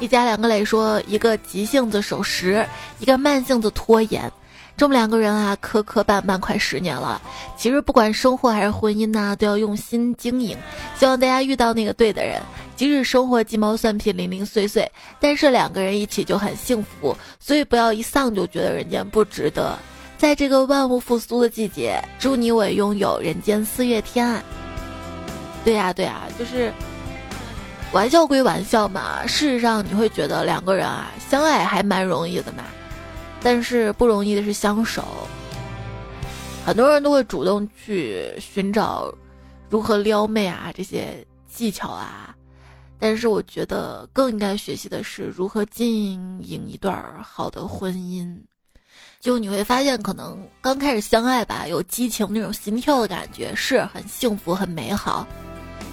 [0.04, 2.68] 一家两个磊说，一个急性子守时，
[3.00, 4.30] 一个慢性子拖延。
[4.76, 7.22] 这么两个人啊，磕磕绊绊快十年了。
[7.56, 10.58] 其实不管生活还是婚姻呢，都要用心经营。
[11.00, 12.42] 希望大家遇到那个对的人，
[12.76, 14.92] 即使生活鸡毛蒜皮、零零碎碎，
[15.22, 17.16] 但是两个人一起就很幸福。
[17.40, 19.80] 所以不要一丧就觉得人间不值得。
[20.18, 24.44] 在这个万物复苏的季节，祝你我拥有人间四月天啊。
[25.64, 26.74] 对呀对呀，就是
[27.94, 29.26] 玩笑归玩笑嘛。
[29.26, 32.64] 事实上，你会觉得两个人啊相爱还蛮容易的嘛，
[33.42, 35.06] 但是不容易的是相守。
[36.66, 39.14] 很多人都会主动去寻找
[39.70, 42.36] 如何撩妹啊这些技巧啊，
[42.98, 48.36] 但是我觉得更应该学习的是如何经营一段好的婚姻。
[49.20, 55.26] 就你会发现，可能刚开始相爱吧，有激情那种心跳的感觉，是很幸福、很美好。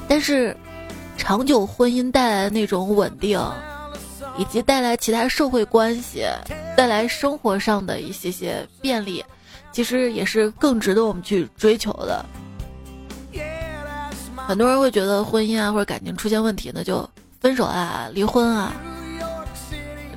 [0.08, 0.56] 但是，
[1.20, 3.38] 长久婚姻带来的那种稳定，
[4.38, 6.24] 以及带来其他社会关系、
[6.74, 9.22] 带来生活上的一些些便利，
[9.70, 12.24] 其实也是更值得我们去追求的。
[14.34, 17.08] 很多人会觉得婚姻啊或者感情出现问题，那就
[17.38, 18.72] 分手啊、离婚啊，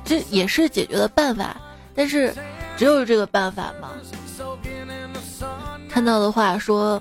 [0.04, 1.54] 这也是解决的办法，
[1.94, 2.34] 但是。
[2.76, 3.90] 只有这个办法吗？
[5.88, 7.00] 看到的话说，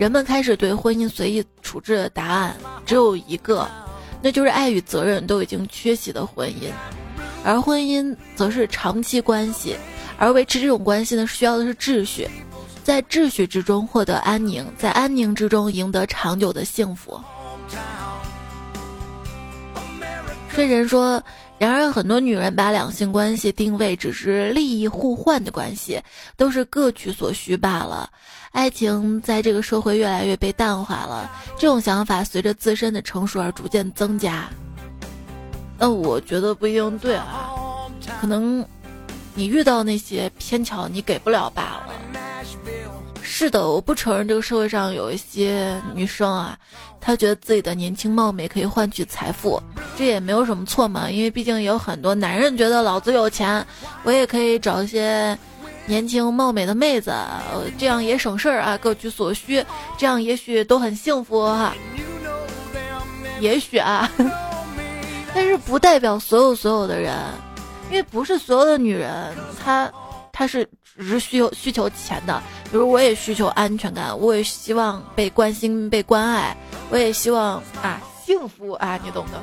[0.00, 3.68] 人们开始对婚姻随意处置的答案只有一个，
[4.22, 6.72] 那就是爱与责任都已经缺席的婚姻。
[7.44, 9.76] 而婚姻则是长期关系，
[10.16, 12.26] 而维持这种关系呢，需要的是秩序，
[12.82, 17.20] 在秩序之中获得安宁，在安宁之中赢得长久的幸福。
[20.48, 21.22] 睡人说。
[21.58, 26.00] 然而，很多女人把两性关系定位只是利益互换的关系，
[26.34, 28.08] 都是各取所需罢了。
[28.52, 34.48] 爱情在这个社会越来越被淡化了，这种想法随着自身的成熟而逐渐增加。
[35.78, 37.52] 那我觉得不一定对啊，
[38.20, 38.64] 可能
[39.34, 41.94] 你遇到那些偏巧你给不了罢了。
[43.22, 46.58] 是的，我不承认这个社会上有一些女生啊。
[47.00, 49.62] 她觉得自己的年轻貌美可以换取财富，
[49.96, 51.08] 这也没有什么错嘛。
[51.08, 53.66] 因为毕竟也有很多男人觉得老子有钱，
[54.02, 55.38] 我也可以找一些
[55.90, 57.12] 年轻貌美的妹子，
[57.76, 59.62] 这样也省事儿啊，各取所需，
[59.98, 61.74] 这样也许都很幸福哈。
[63.40, 64.08] 也许啊，
[65.34, 67.12] 但是不代表所有所有的人，
[67.90, 69.90] 因为不是所有的女人，她
[70.32, 70.64] 她是
[70.96, 72.40] 只是需求需求钱的。
[72.70, 76.56] 比如我也需求安全感，我也希望被关心、被关爱，
[76.90, 79.42] 我也希望啊幸福啊，你懂的。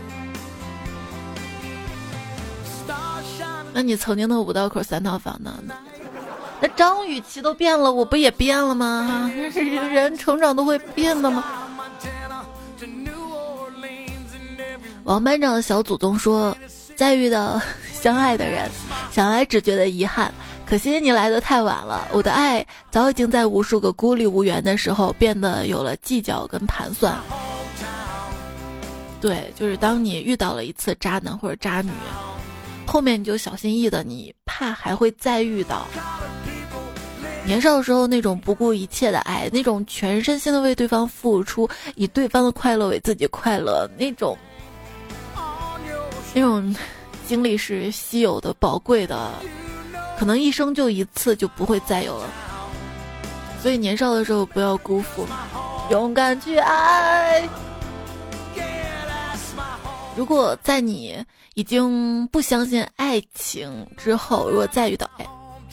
[3.74, 5.54] 那你曾经的五道口三套房呢？
[6.60, 9.32] 那张雨绮都变了，我不也变了吗？
[9.92, 11.44] 人成长都会变的吗？
[15.04, 16.56] 王班长的小祖宗说，
[16.96, 17.62] 再遇到
[17.94, 18.70] 相爱的人，
[19.12, 20.34] 想来只觉得遗憾。
[20.66, 27.16] 可惜你来的太晚了，我的爱早已经在无数个孤立无援的时候变得有了计较跟盘算。
[29.22, 31.90] 对，就是当你遇到了一次渣男或者渣女，
[32.86, 35.88] 后面你就小心翼翼的，你怕还会再遇到。
[37.48, 44.38] 年少时候那种不顾一切的爱，那种全身心的为对方付出，以对方的快乐为自己快乐，那种
[46.34, 46.76] 那种
[47.26, 49.32] 经历是稀有的、宝贵的。
[50.20, 52.30] 可能一生就一次，就不会再有了。
[53.62, 55.26] 所以年少的时候不要辜负，
[55.90, 57.48] 勇敢去爱。
[60.18, 61.18] 如果在你
[61.54, 65.26] 已经不相信爱情之后，如果再遇到爱，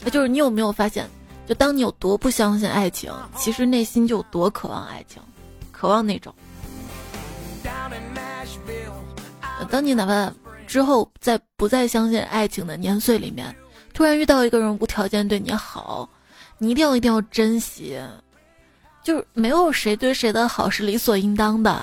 [0.05, 1.09] 那就是你有没有发现，
[1.47, 5.23] 就当你有多不相信爱情，其实内心就有多渴望爱情，
[5.73, 6.35] 渴望那种。
[9.71, 10.33] 当你哪怕
[10.67, 13.55] 之后在不再相信爱情的年岁里面。
[13.93, 16.09] 突然遇到一个人无条件对你好，
[16.59, 17.97] 你一定要一定要珍惜，
[19.05, 21.81] 就是没有谁对谁的好是理所应当的，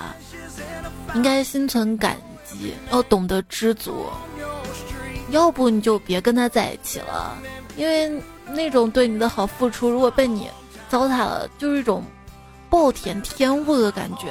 [1.14, 4.04] 应该心存感激，要懂得知足，
[5.30, 7.34] 要不你就别跟他在一起了，
[7.78, 10.48] 因为那种对你的好付出，如果被你
[10.88, 12.04] 糟蹋了，就是一种
[12.68, 14.28] 暴殄天物的感觉。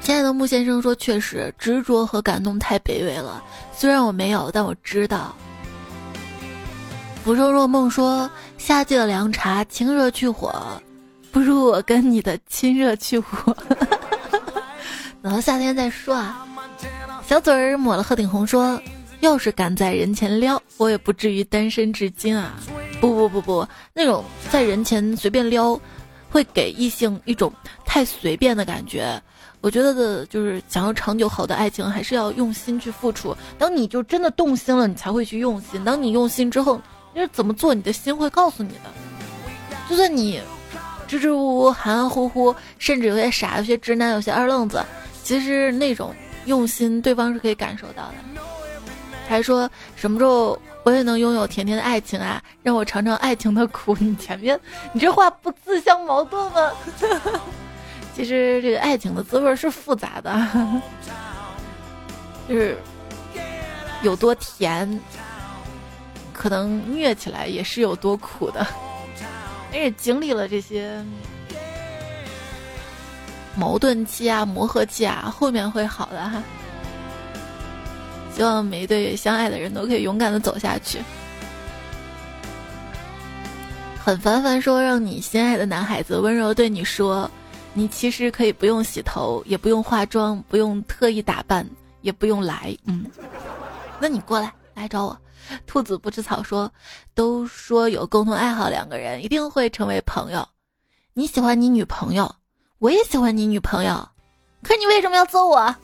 [0.00, 3.42] 亲爱的木先生说：“确实，执着和感动太卑微了。
[3.76, 5.36] 虽然我没有，但我知道。”
[7.22, 10.50] 浮生若梦说：“夏季的凉茶清热去火，
[11.30, 13.54] 不如我跟你的亲热去火。”
[15.20, 16.46] 等到夏天再说啊。
[17.26, 18.80] 小嘴儿抹了鹤顶红说
[19.20, 22.54] ：“要是敢在人前撩，我也不至于单身至今啊。”
[23.00, 25.80] 不不不不，那种在人前随便撩，
[26.28, 27.52] 会给异性一种
[27.84, 29.22] 太随便的感觉。
[29.60, 33.36] 我觉得的就是想要长久好的爱情，还是要用心去付出。
[33.56, 35.84] 当你就真的动心了，你才会去用心。
[35.84, 36.80] 当你用心之后，
[37.14, 38.90] 你是怎么做，你的心会告诉你的。
[39.88, 40.40] 就算你
[41.06, 44.84] 支支吾吾、含含糊糊，甚至有些傻、有些直男、有些二愣子，
[45.22, 46.12] 其实那种
[46.46, 48.14] 用心，对方是可以感受到的。
[49.28, 52.42] 还说什么时候我也能拥有甜甜的爱情啊？
[52.62, 53.94] 让我尝尝爱情的苦。
[54.00, 54.58] 你前面，
[54.92, 56.72] 你这话不自相矛盾吗？
[58.16, 60.34] 其实这个爱情的滋味是复杂的，
[62.48, 62.76] 就是
[64.02, 65.00] 有多甜，
[66.32, 68.66] 可能虐起来也是有多苦的。
[69.70, 71.04] 而且经历了这些
[73.54, 76.42] 矛盾期啊、磨合期啊，后面会好的哈。
[78.38, 81.02] 希望每一对相爱的人都可以勇敢的走下去。
[83.98, 87.28] 很凡凡说：“让你心爱的男孩子温柔对你说。”
[87.74, 91.68] 你其实可以不用洗头，也不用化妆，不用特意打扮，
[92.00, 92.76] 也不用来。
[92.84, 93.04] 嗯，
[94.00, 95.18] 那你过来来找我。
[95.66, 96.70] 兔子不吃草说，
[97.14, 100.48] 都说有共同爱好，两个人一定会成为朋友。
[101.12, 102.32] 你喜欢你女朋友，
[102.78, 104.08] 我也喜欢你女朋友，
[104.62, 105.74] 可你为什么要揍我？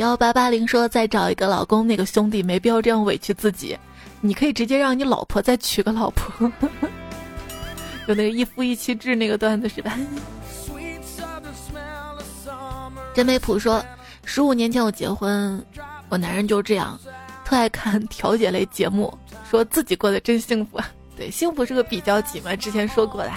[0.00, 3.78] 幺八八零说，再找一个老公，那个兄弟没必要这样委屈自己，
[4.22, 6.50] 你可以直接让你老婆再娶个老婆。
[8.08, 9.98] 有那个一夫一妻制那个段子是吧？
[13.12, 13.84] 真没谱说，
[14.24, 15.62] 十五年前我结婚，
[16.08, 16.98] 我男人就这样，
[17.44, 19.12] 特爱看调解类节目，
[19.50, 20.80] 说自己过得真幸福。
[21.14, 23.30] 对，幸福是个比较级嘛，之前说过的。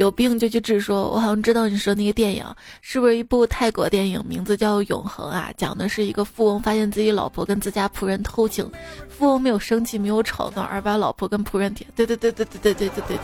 [0.00, 2.42] 有病就去治，说我好像知道你说那个电影
[2.80, 5.52] 是不是一部泰国电影，名字叫《永恒》啊？
[5.58, 8.66] 讲的是一个富翁发现自己老婆跟自家仆人偷情，
[9.10, 11.86] 富翁没有生气，没有吵闹，而把老婆跟仆人舔。
[11.94, 13.18] 对对对对对对对对对。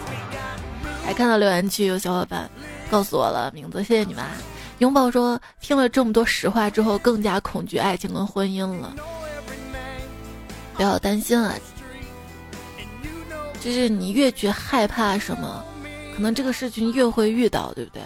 [1.02, 2.46] 还看到留言区有小伙伴
[2.90, 4.22] 告诉我了名字，谢谢你们。
[4.22, 4.32] 啊
[4.80, 8.94] 拥抱说听了这么多实话之后，更加恐惧爱情跟婚姻了。
[10.74, 11.54] 不要担心啊，
[13.62, 15.64] 就是你越去害怕什么，
[16.16, 18.02] 可能这个事情越会遇到，对不对？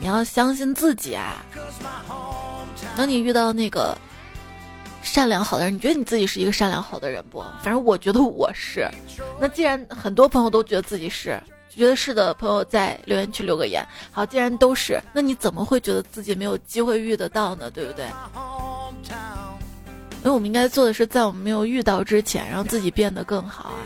[0.00, 1.42] 你要相信自己啊。
[2.96, 3.96] 等你遇到那个
[5.02, 7.42] 善良好的人，你觉得你自己是一个善良好的人不？
[7.62, 8.86] 反正我觉得我是。
[9.40, 11.40] 那既然很多朋友都觉得自己是。
[11.72, 13.86] 觉得是的朋友在留言区留个言。
[14.10, 17.70] 好，既然都是，那你怎么会觉得自己没有机会遇得到呢？
[17.70, 18.06] 对不对？
[20.18, 23.78] 因为我们应该做的是，在我们没有遇到之前，让自己变得更好啊！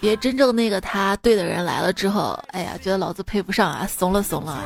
[0.00, 4.62] 别真正那个他对的人来了之后，哎呀，觉得老子配不上啊，怂了怂了。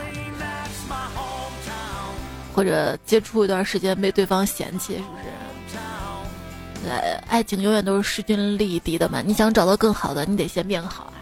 [2.54, 6.88] 或者接触一段时间被对方嫌弃，是不是？
[6.90, 9.22] 呃，爱情永远都是势均力敌的嘛。
[9.24, 11.14] 你想找到更好的，你得先变好啊。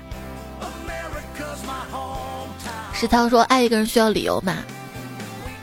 [2.92, 4.56] 石涛说：“爱一个人需要理由嘛？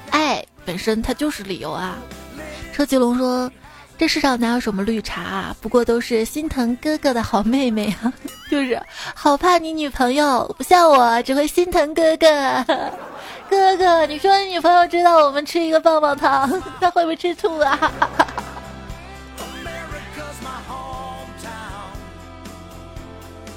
[0.10, 1.98] 爱本身它就是理由啊。”
[2.74, 3.52] 车吉龙说
[3.98, 5.56] ：“这世上哪有什么绿茶啊？
[5.60, 8.14] 不过都是心疼哥哥的好妹妹啊。
[8.50, 8.80] 就是
[9.16, 12.28] 好怕你女朋友不像我，只会心疼哥哥。
[13.50, 17.92] 哥哥，你说你女朋友知道我们吃一个棒棒糖， 她会不会吃醋啊？”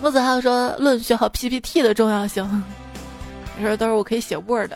[0.01, 2.65] 木子浩说：“论学好 PPT 的重要性。”
[3.61, 4.73] 说都是我可以写 Word。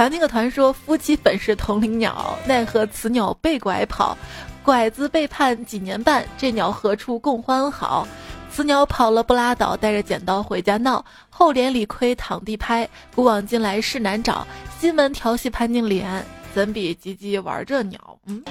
[0.00, 4.16] 团那个团说夫妻本是同林鸟，奈何此鸟被拐跑，
[4.62, 8.08] 拐子背叛几年半，这鸟何处共欢好？
[8.50, 14.46] 此鸟跑了不拉倒，带着剪刀回家闹，后脸理亏躺地拍，古往今来事难找，
[14.78, 16.24] 西门调戏潘金莲，
[16.54, 18.18] 怎比吉吉玩这鸟？
[18.24, 18.42] 嗯。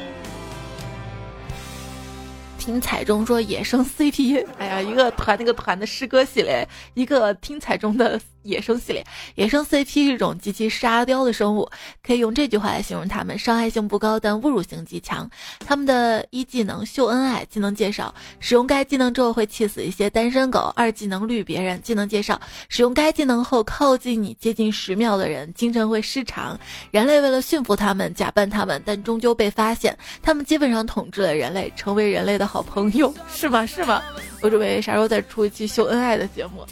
[2.59, 8.21] 听彩中说野生 CP，哎呀，一个团那个团的诗歌系列，一个听彩中的。
[8.43, 11.69] 野生系列，野生 CP 是一种极其沙雕的生物，
[12.03, 15.29] 可以用这句话来形容它们：伤害性不高，但侮辱性极强。
[15.59, 26.59] 他们的一技能秀恩爱，技能介绍：使用该技能之后会气死一些单身狗；二技能绿别人，技能介绍：使用该技能后靠近你接近十秒的人精神会失常。
[26.91, 33.65] 人类为了驯服他们，假扮他们，但终究被发现，他们基本上统治了人类，成为人类的好朋友，是吗？
[33.65, 34.01] 是吗？
[34.41, 36.65] 我准备啥时候再出一期秀恩爱的节目？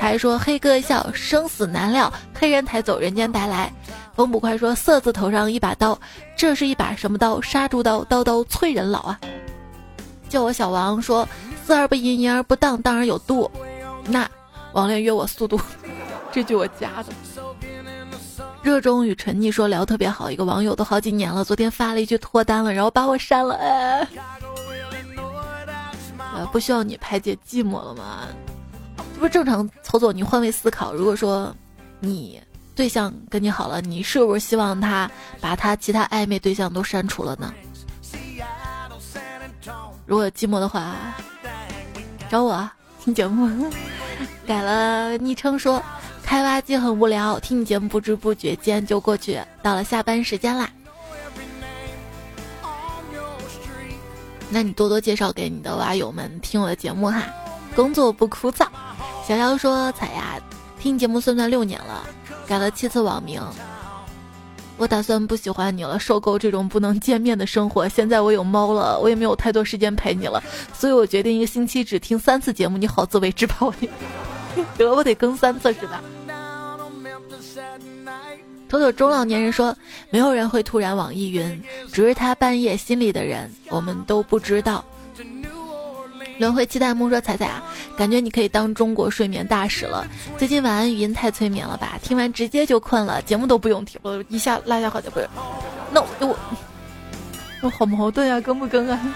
[0.00, 3.72] 他还说：“黑哥一笑，生死难料；黑人抬走，人间白来。”
[4.14, 5.98] 风捕快说：“色字头上一把刀，
[6.36, 7.40] 这是一把什么刀？
[7.40, 9.20] 杀猪刀，刀刀催人老啊！”
[10.28, 11.28] 叫我小王说
[11.64, 13.50] ：“色而不淫，淫而不荡，当然有度。”
[14.06, 14.28] 那
[14.72, 15.60] 王恋约我速度，
[16.30, 17.12] 这句我加的。
[18.62, 23.54] 热衷与沉溺说聊特别好，一个网友都好几年了，昨天发了一句脱单了，然后把我删了。
[26.34, 28.26] 呃，不需要你排解寂寞了吗？
[29.18, 31.54] 不是正常操作，你换位思考，如果说
[32.00, 32.40] 你
[32.74, 37.52] 对象跟你好了，你是不是希望他把他其他暧昧对象都删除了呢？
[40.06, 40.94] 如果寂寞的话，
[42.30, 42.70] 找我
[43.02, 43.70] 听节目。
[44.46, 45.82] 改了昵称说，
[46.22, 50.70] 开挖机很无聊，听你节目不知不觉间就过去到了下班时间啦。
[54.48, 57.22] 那你多多介绍给你的蛙友们听我的节目哈，
[57.78, 58.66] 工作不枯燥。
[59.24, 60.34] 小妖说：“彩呀，
[60.80, 62.02] 听节目算算六年了，
[62.44, 63.40] 改了七次网名。
[64.78, 67.88] 我打算不喜欢你了，受够这种不能见面的生活。
[67.88, 70.42] 现在我有猫了，我也没有太多时间陪你了，
[70.74, 72.76] 所以我决定一个星期只听三次节目。
[72.76, 73.72] 你好自为之吧，我
[74.76, 76.02] 得我得更三次是吧？”
[78.68, 79.76] 妥妥中老年人说
[80.10, 81.62] ：“没有人会突然网易云，
[81.92, 84.84] 只是他半夜心里的人，我们都不知道。”
[86.38, 87.62] 轮回期待木说：“彩彩啊，
[87.96, 90.06] 感觉你可以当中国睡眠大使了。
[90.36, 91.98] 最近晚安语音太催眠了吧？
[92.02, 95.28] 听完直接就困了，节目都不用听了，一下拉下好久不是？
[95.90, 96.38] 那我我
[97.62, 98.98] 我好矛盾啊，更不更啊？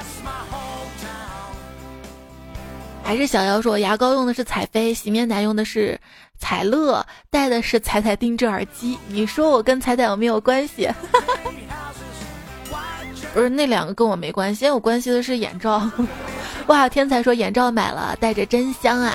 [3.04, 5.98] 还是小妖说，牙膏用的是彩飞，洗面奶用的是。”
[6.42, 10.90] 彩乐戴的是彩彩定制耳机，你说我跟彩彩有没有关系？
[13.32, 15.88] 不是那两个跟我没关系，我关系的是眼罩。
[16.66, 19.14] 哇，天才说眼罩买了，带着真香啊！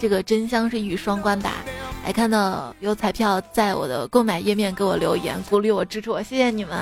[0.00, 1.64] 这个真香是一语双关吧？
[2.02, 6.76] 还看到有彩票在我的购买页面给我留言，鼓励我支持我，谢谢你们！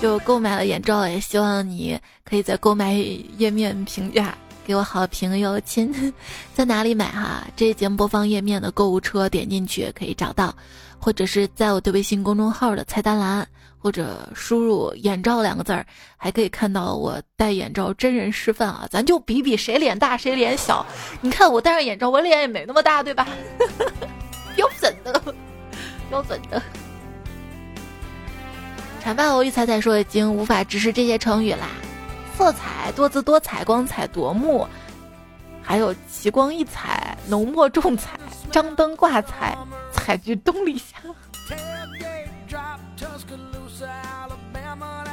[0.00, 4.34] 就购买了眼罩，也希望你可以在购买页面评价。
[4.64, 6.12] 给我好评哟，亲，
[6.54, 7.46] 在哪里买哈？
[7.56, 10.54] 这一节目播放页面的购物车点进去可以找到，
[10.98, 13.48] 或者是在我的微信公众号的菜单栏，
[13.78, 18.86] 或者输入“眼罩”两个字儿，还可以看到我戴眼罩真人示范啊！
[18.90, 20.84] 咱就比比谁脸大谁脸小。
[21.20, 23.26] 你看我戴上眼罩，我脸也没那么大，对吧？
[24.56, 25.22] 标准的，
[26.10, 26.60] 标准的。
[29.00, 31.68] 茶饭偶遇彩彩说已经无法直视这些成语啦。
[32.36, 34.66] 色彩多姿多彩，光彩夺目，
[35.62, 38.18] 还有奇光异彩，浓墨重彩，
[38.50, 39.56] 张灯挂彩，
[39.92, 40.96] 彩菊东篱下。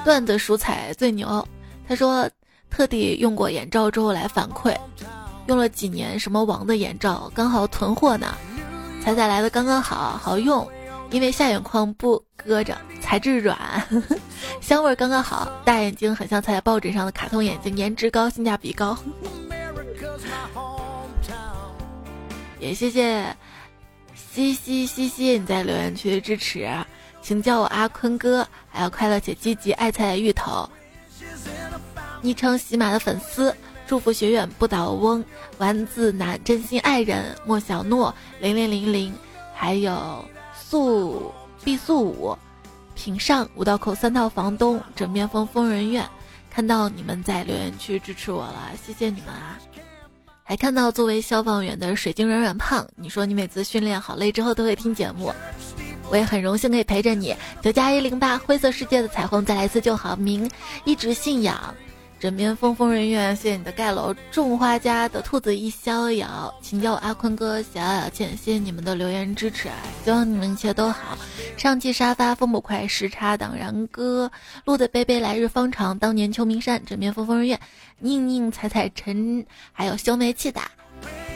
[0.04, 1.48] 段子属彩最牛，
[1.88, 2.30] 他说
[2.70, 4.76] 特地用过眼罩之后来反馈，
[5.48, 8.36] 用了几年什么王的眼罩，刚好囤货呢，
[9.04, 10.68] 彩彩来的刚刚好，好用。
[11.12, 13.58] 因为下眼眶不搁着，材质软，
[14.60, 18.98] 香味刚刚好，大眼睛很像踩在抱枕上的卡通眼睛，颜值高，性价比高。
[22.60, 23.24] 也谢谢
[24.16, 26.68] 西西西西你在留言区的支持，
[27.26, 30.70] 请叫我阿坤哥，还有快乐且积极爱菜的芋头，
[32.22, 33.52] 昵称喜马的粉丝，
[33.88, 35.26] 祝福学院不倒翁，
[35.58, 39.12] 丸子男真心爱人莫小诺零零零零，
[39.56, 40.24] 还有。
[40.68, 41.32] 素
[41.64, 42.38] 毕素五，
[42.96, 46.08] 品上五道口三套房东枕边风疯人院，
[46.50, 49.58] 看到你们在留言区支持我了，谢谢你们啊！
[50.44, 55.34] 还看到作为消防员的水晶软软胖，你说你每次训练好累之后都会听节目，
[56.10, 57.36] 我也很荣幸可以陪着你。
[57.62, 60.50] 九加一零八灰色世界的彩虹再来一次就好，明
[60.84, 61.74] 一直信仰。
[62.18, 64.16] 枕边风风人院，谢谢你的盖楼。
[64.32, 67.62] 种花家的兔子一逍遥，请叫我阿坤哥。
[67.62, 69.70] 小小倩，谢谢你们的留言支持！
[70.04, 71.18] 希望你们一切都好。
[71.58, 74.32] 上汽沙发风不快，时差党然哥，
[74.64, 76.00] 路的杯杯来日方长。
[76.00, 77.60] 当年秋名山，枕边风风人院，
[78.00, 80.62] 宁宁彩彩晨，还有修煤气的。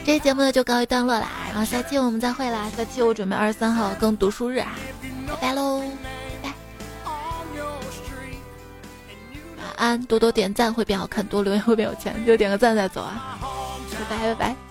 [0.04, 2.68] 这期节目呢就告一段落啦，然后下期我们再会啦。
[2.76, 4.72] 下期我准备二十三号更读书日啊，
[5.28, 5.82] 拜拜喽。
[6.42, 6.52] 拜。
[9.58, 13.38] 晚安多多点赞会变好看，多留言会变有钱，就点个赞再走啊！
[14.08, 14.69] 拜拜拜拜。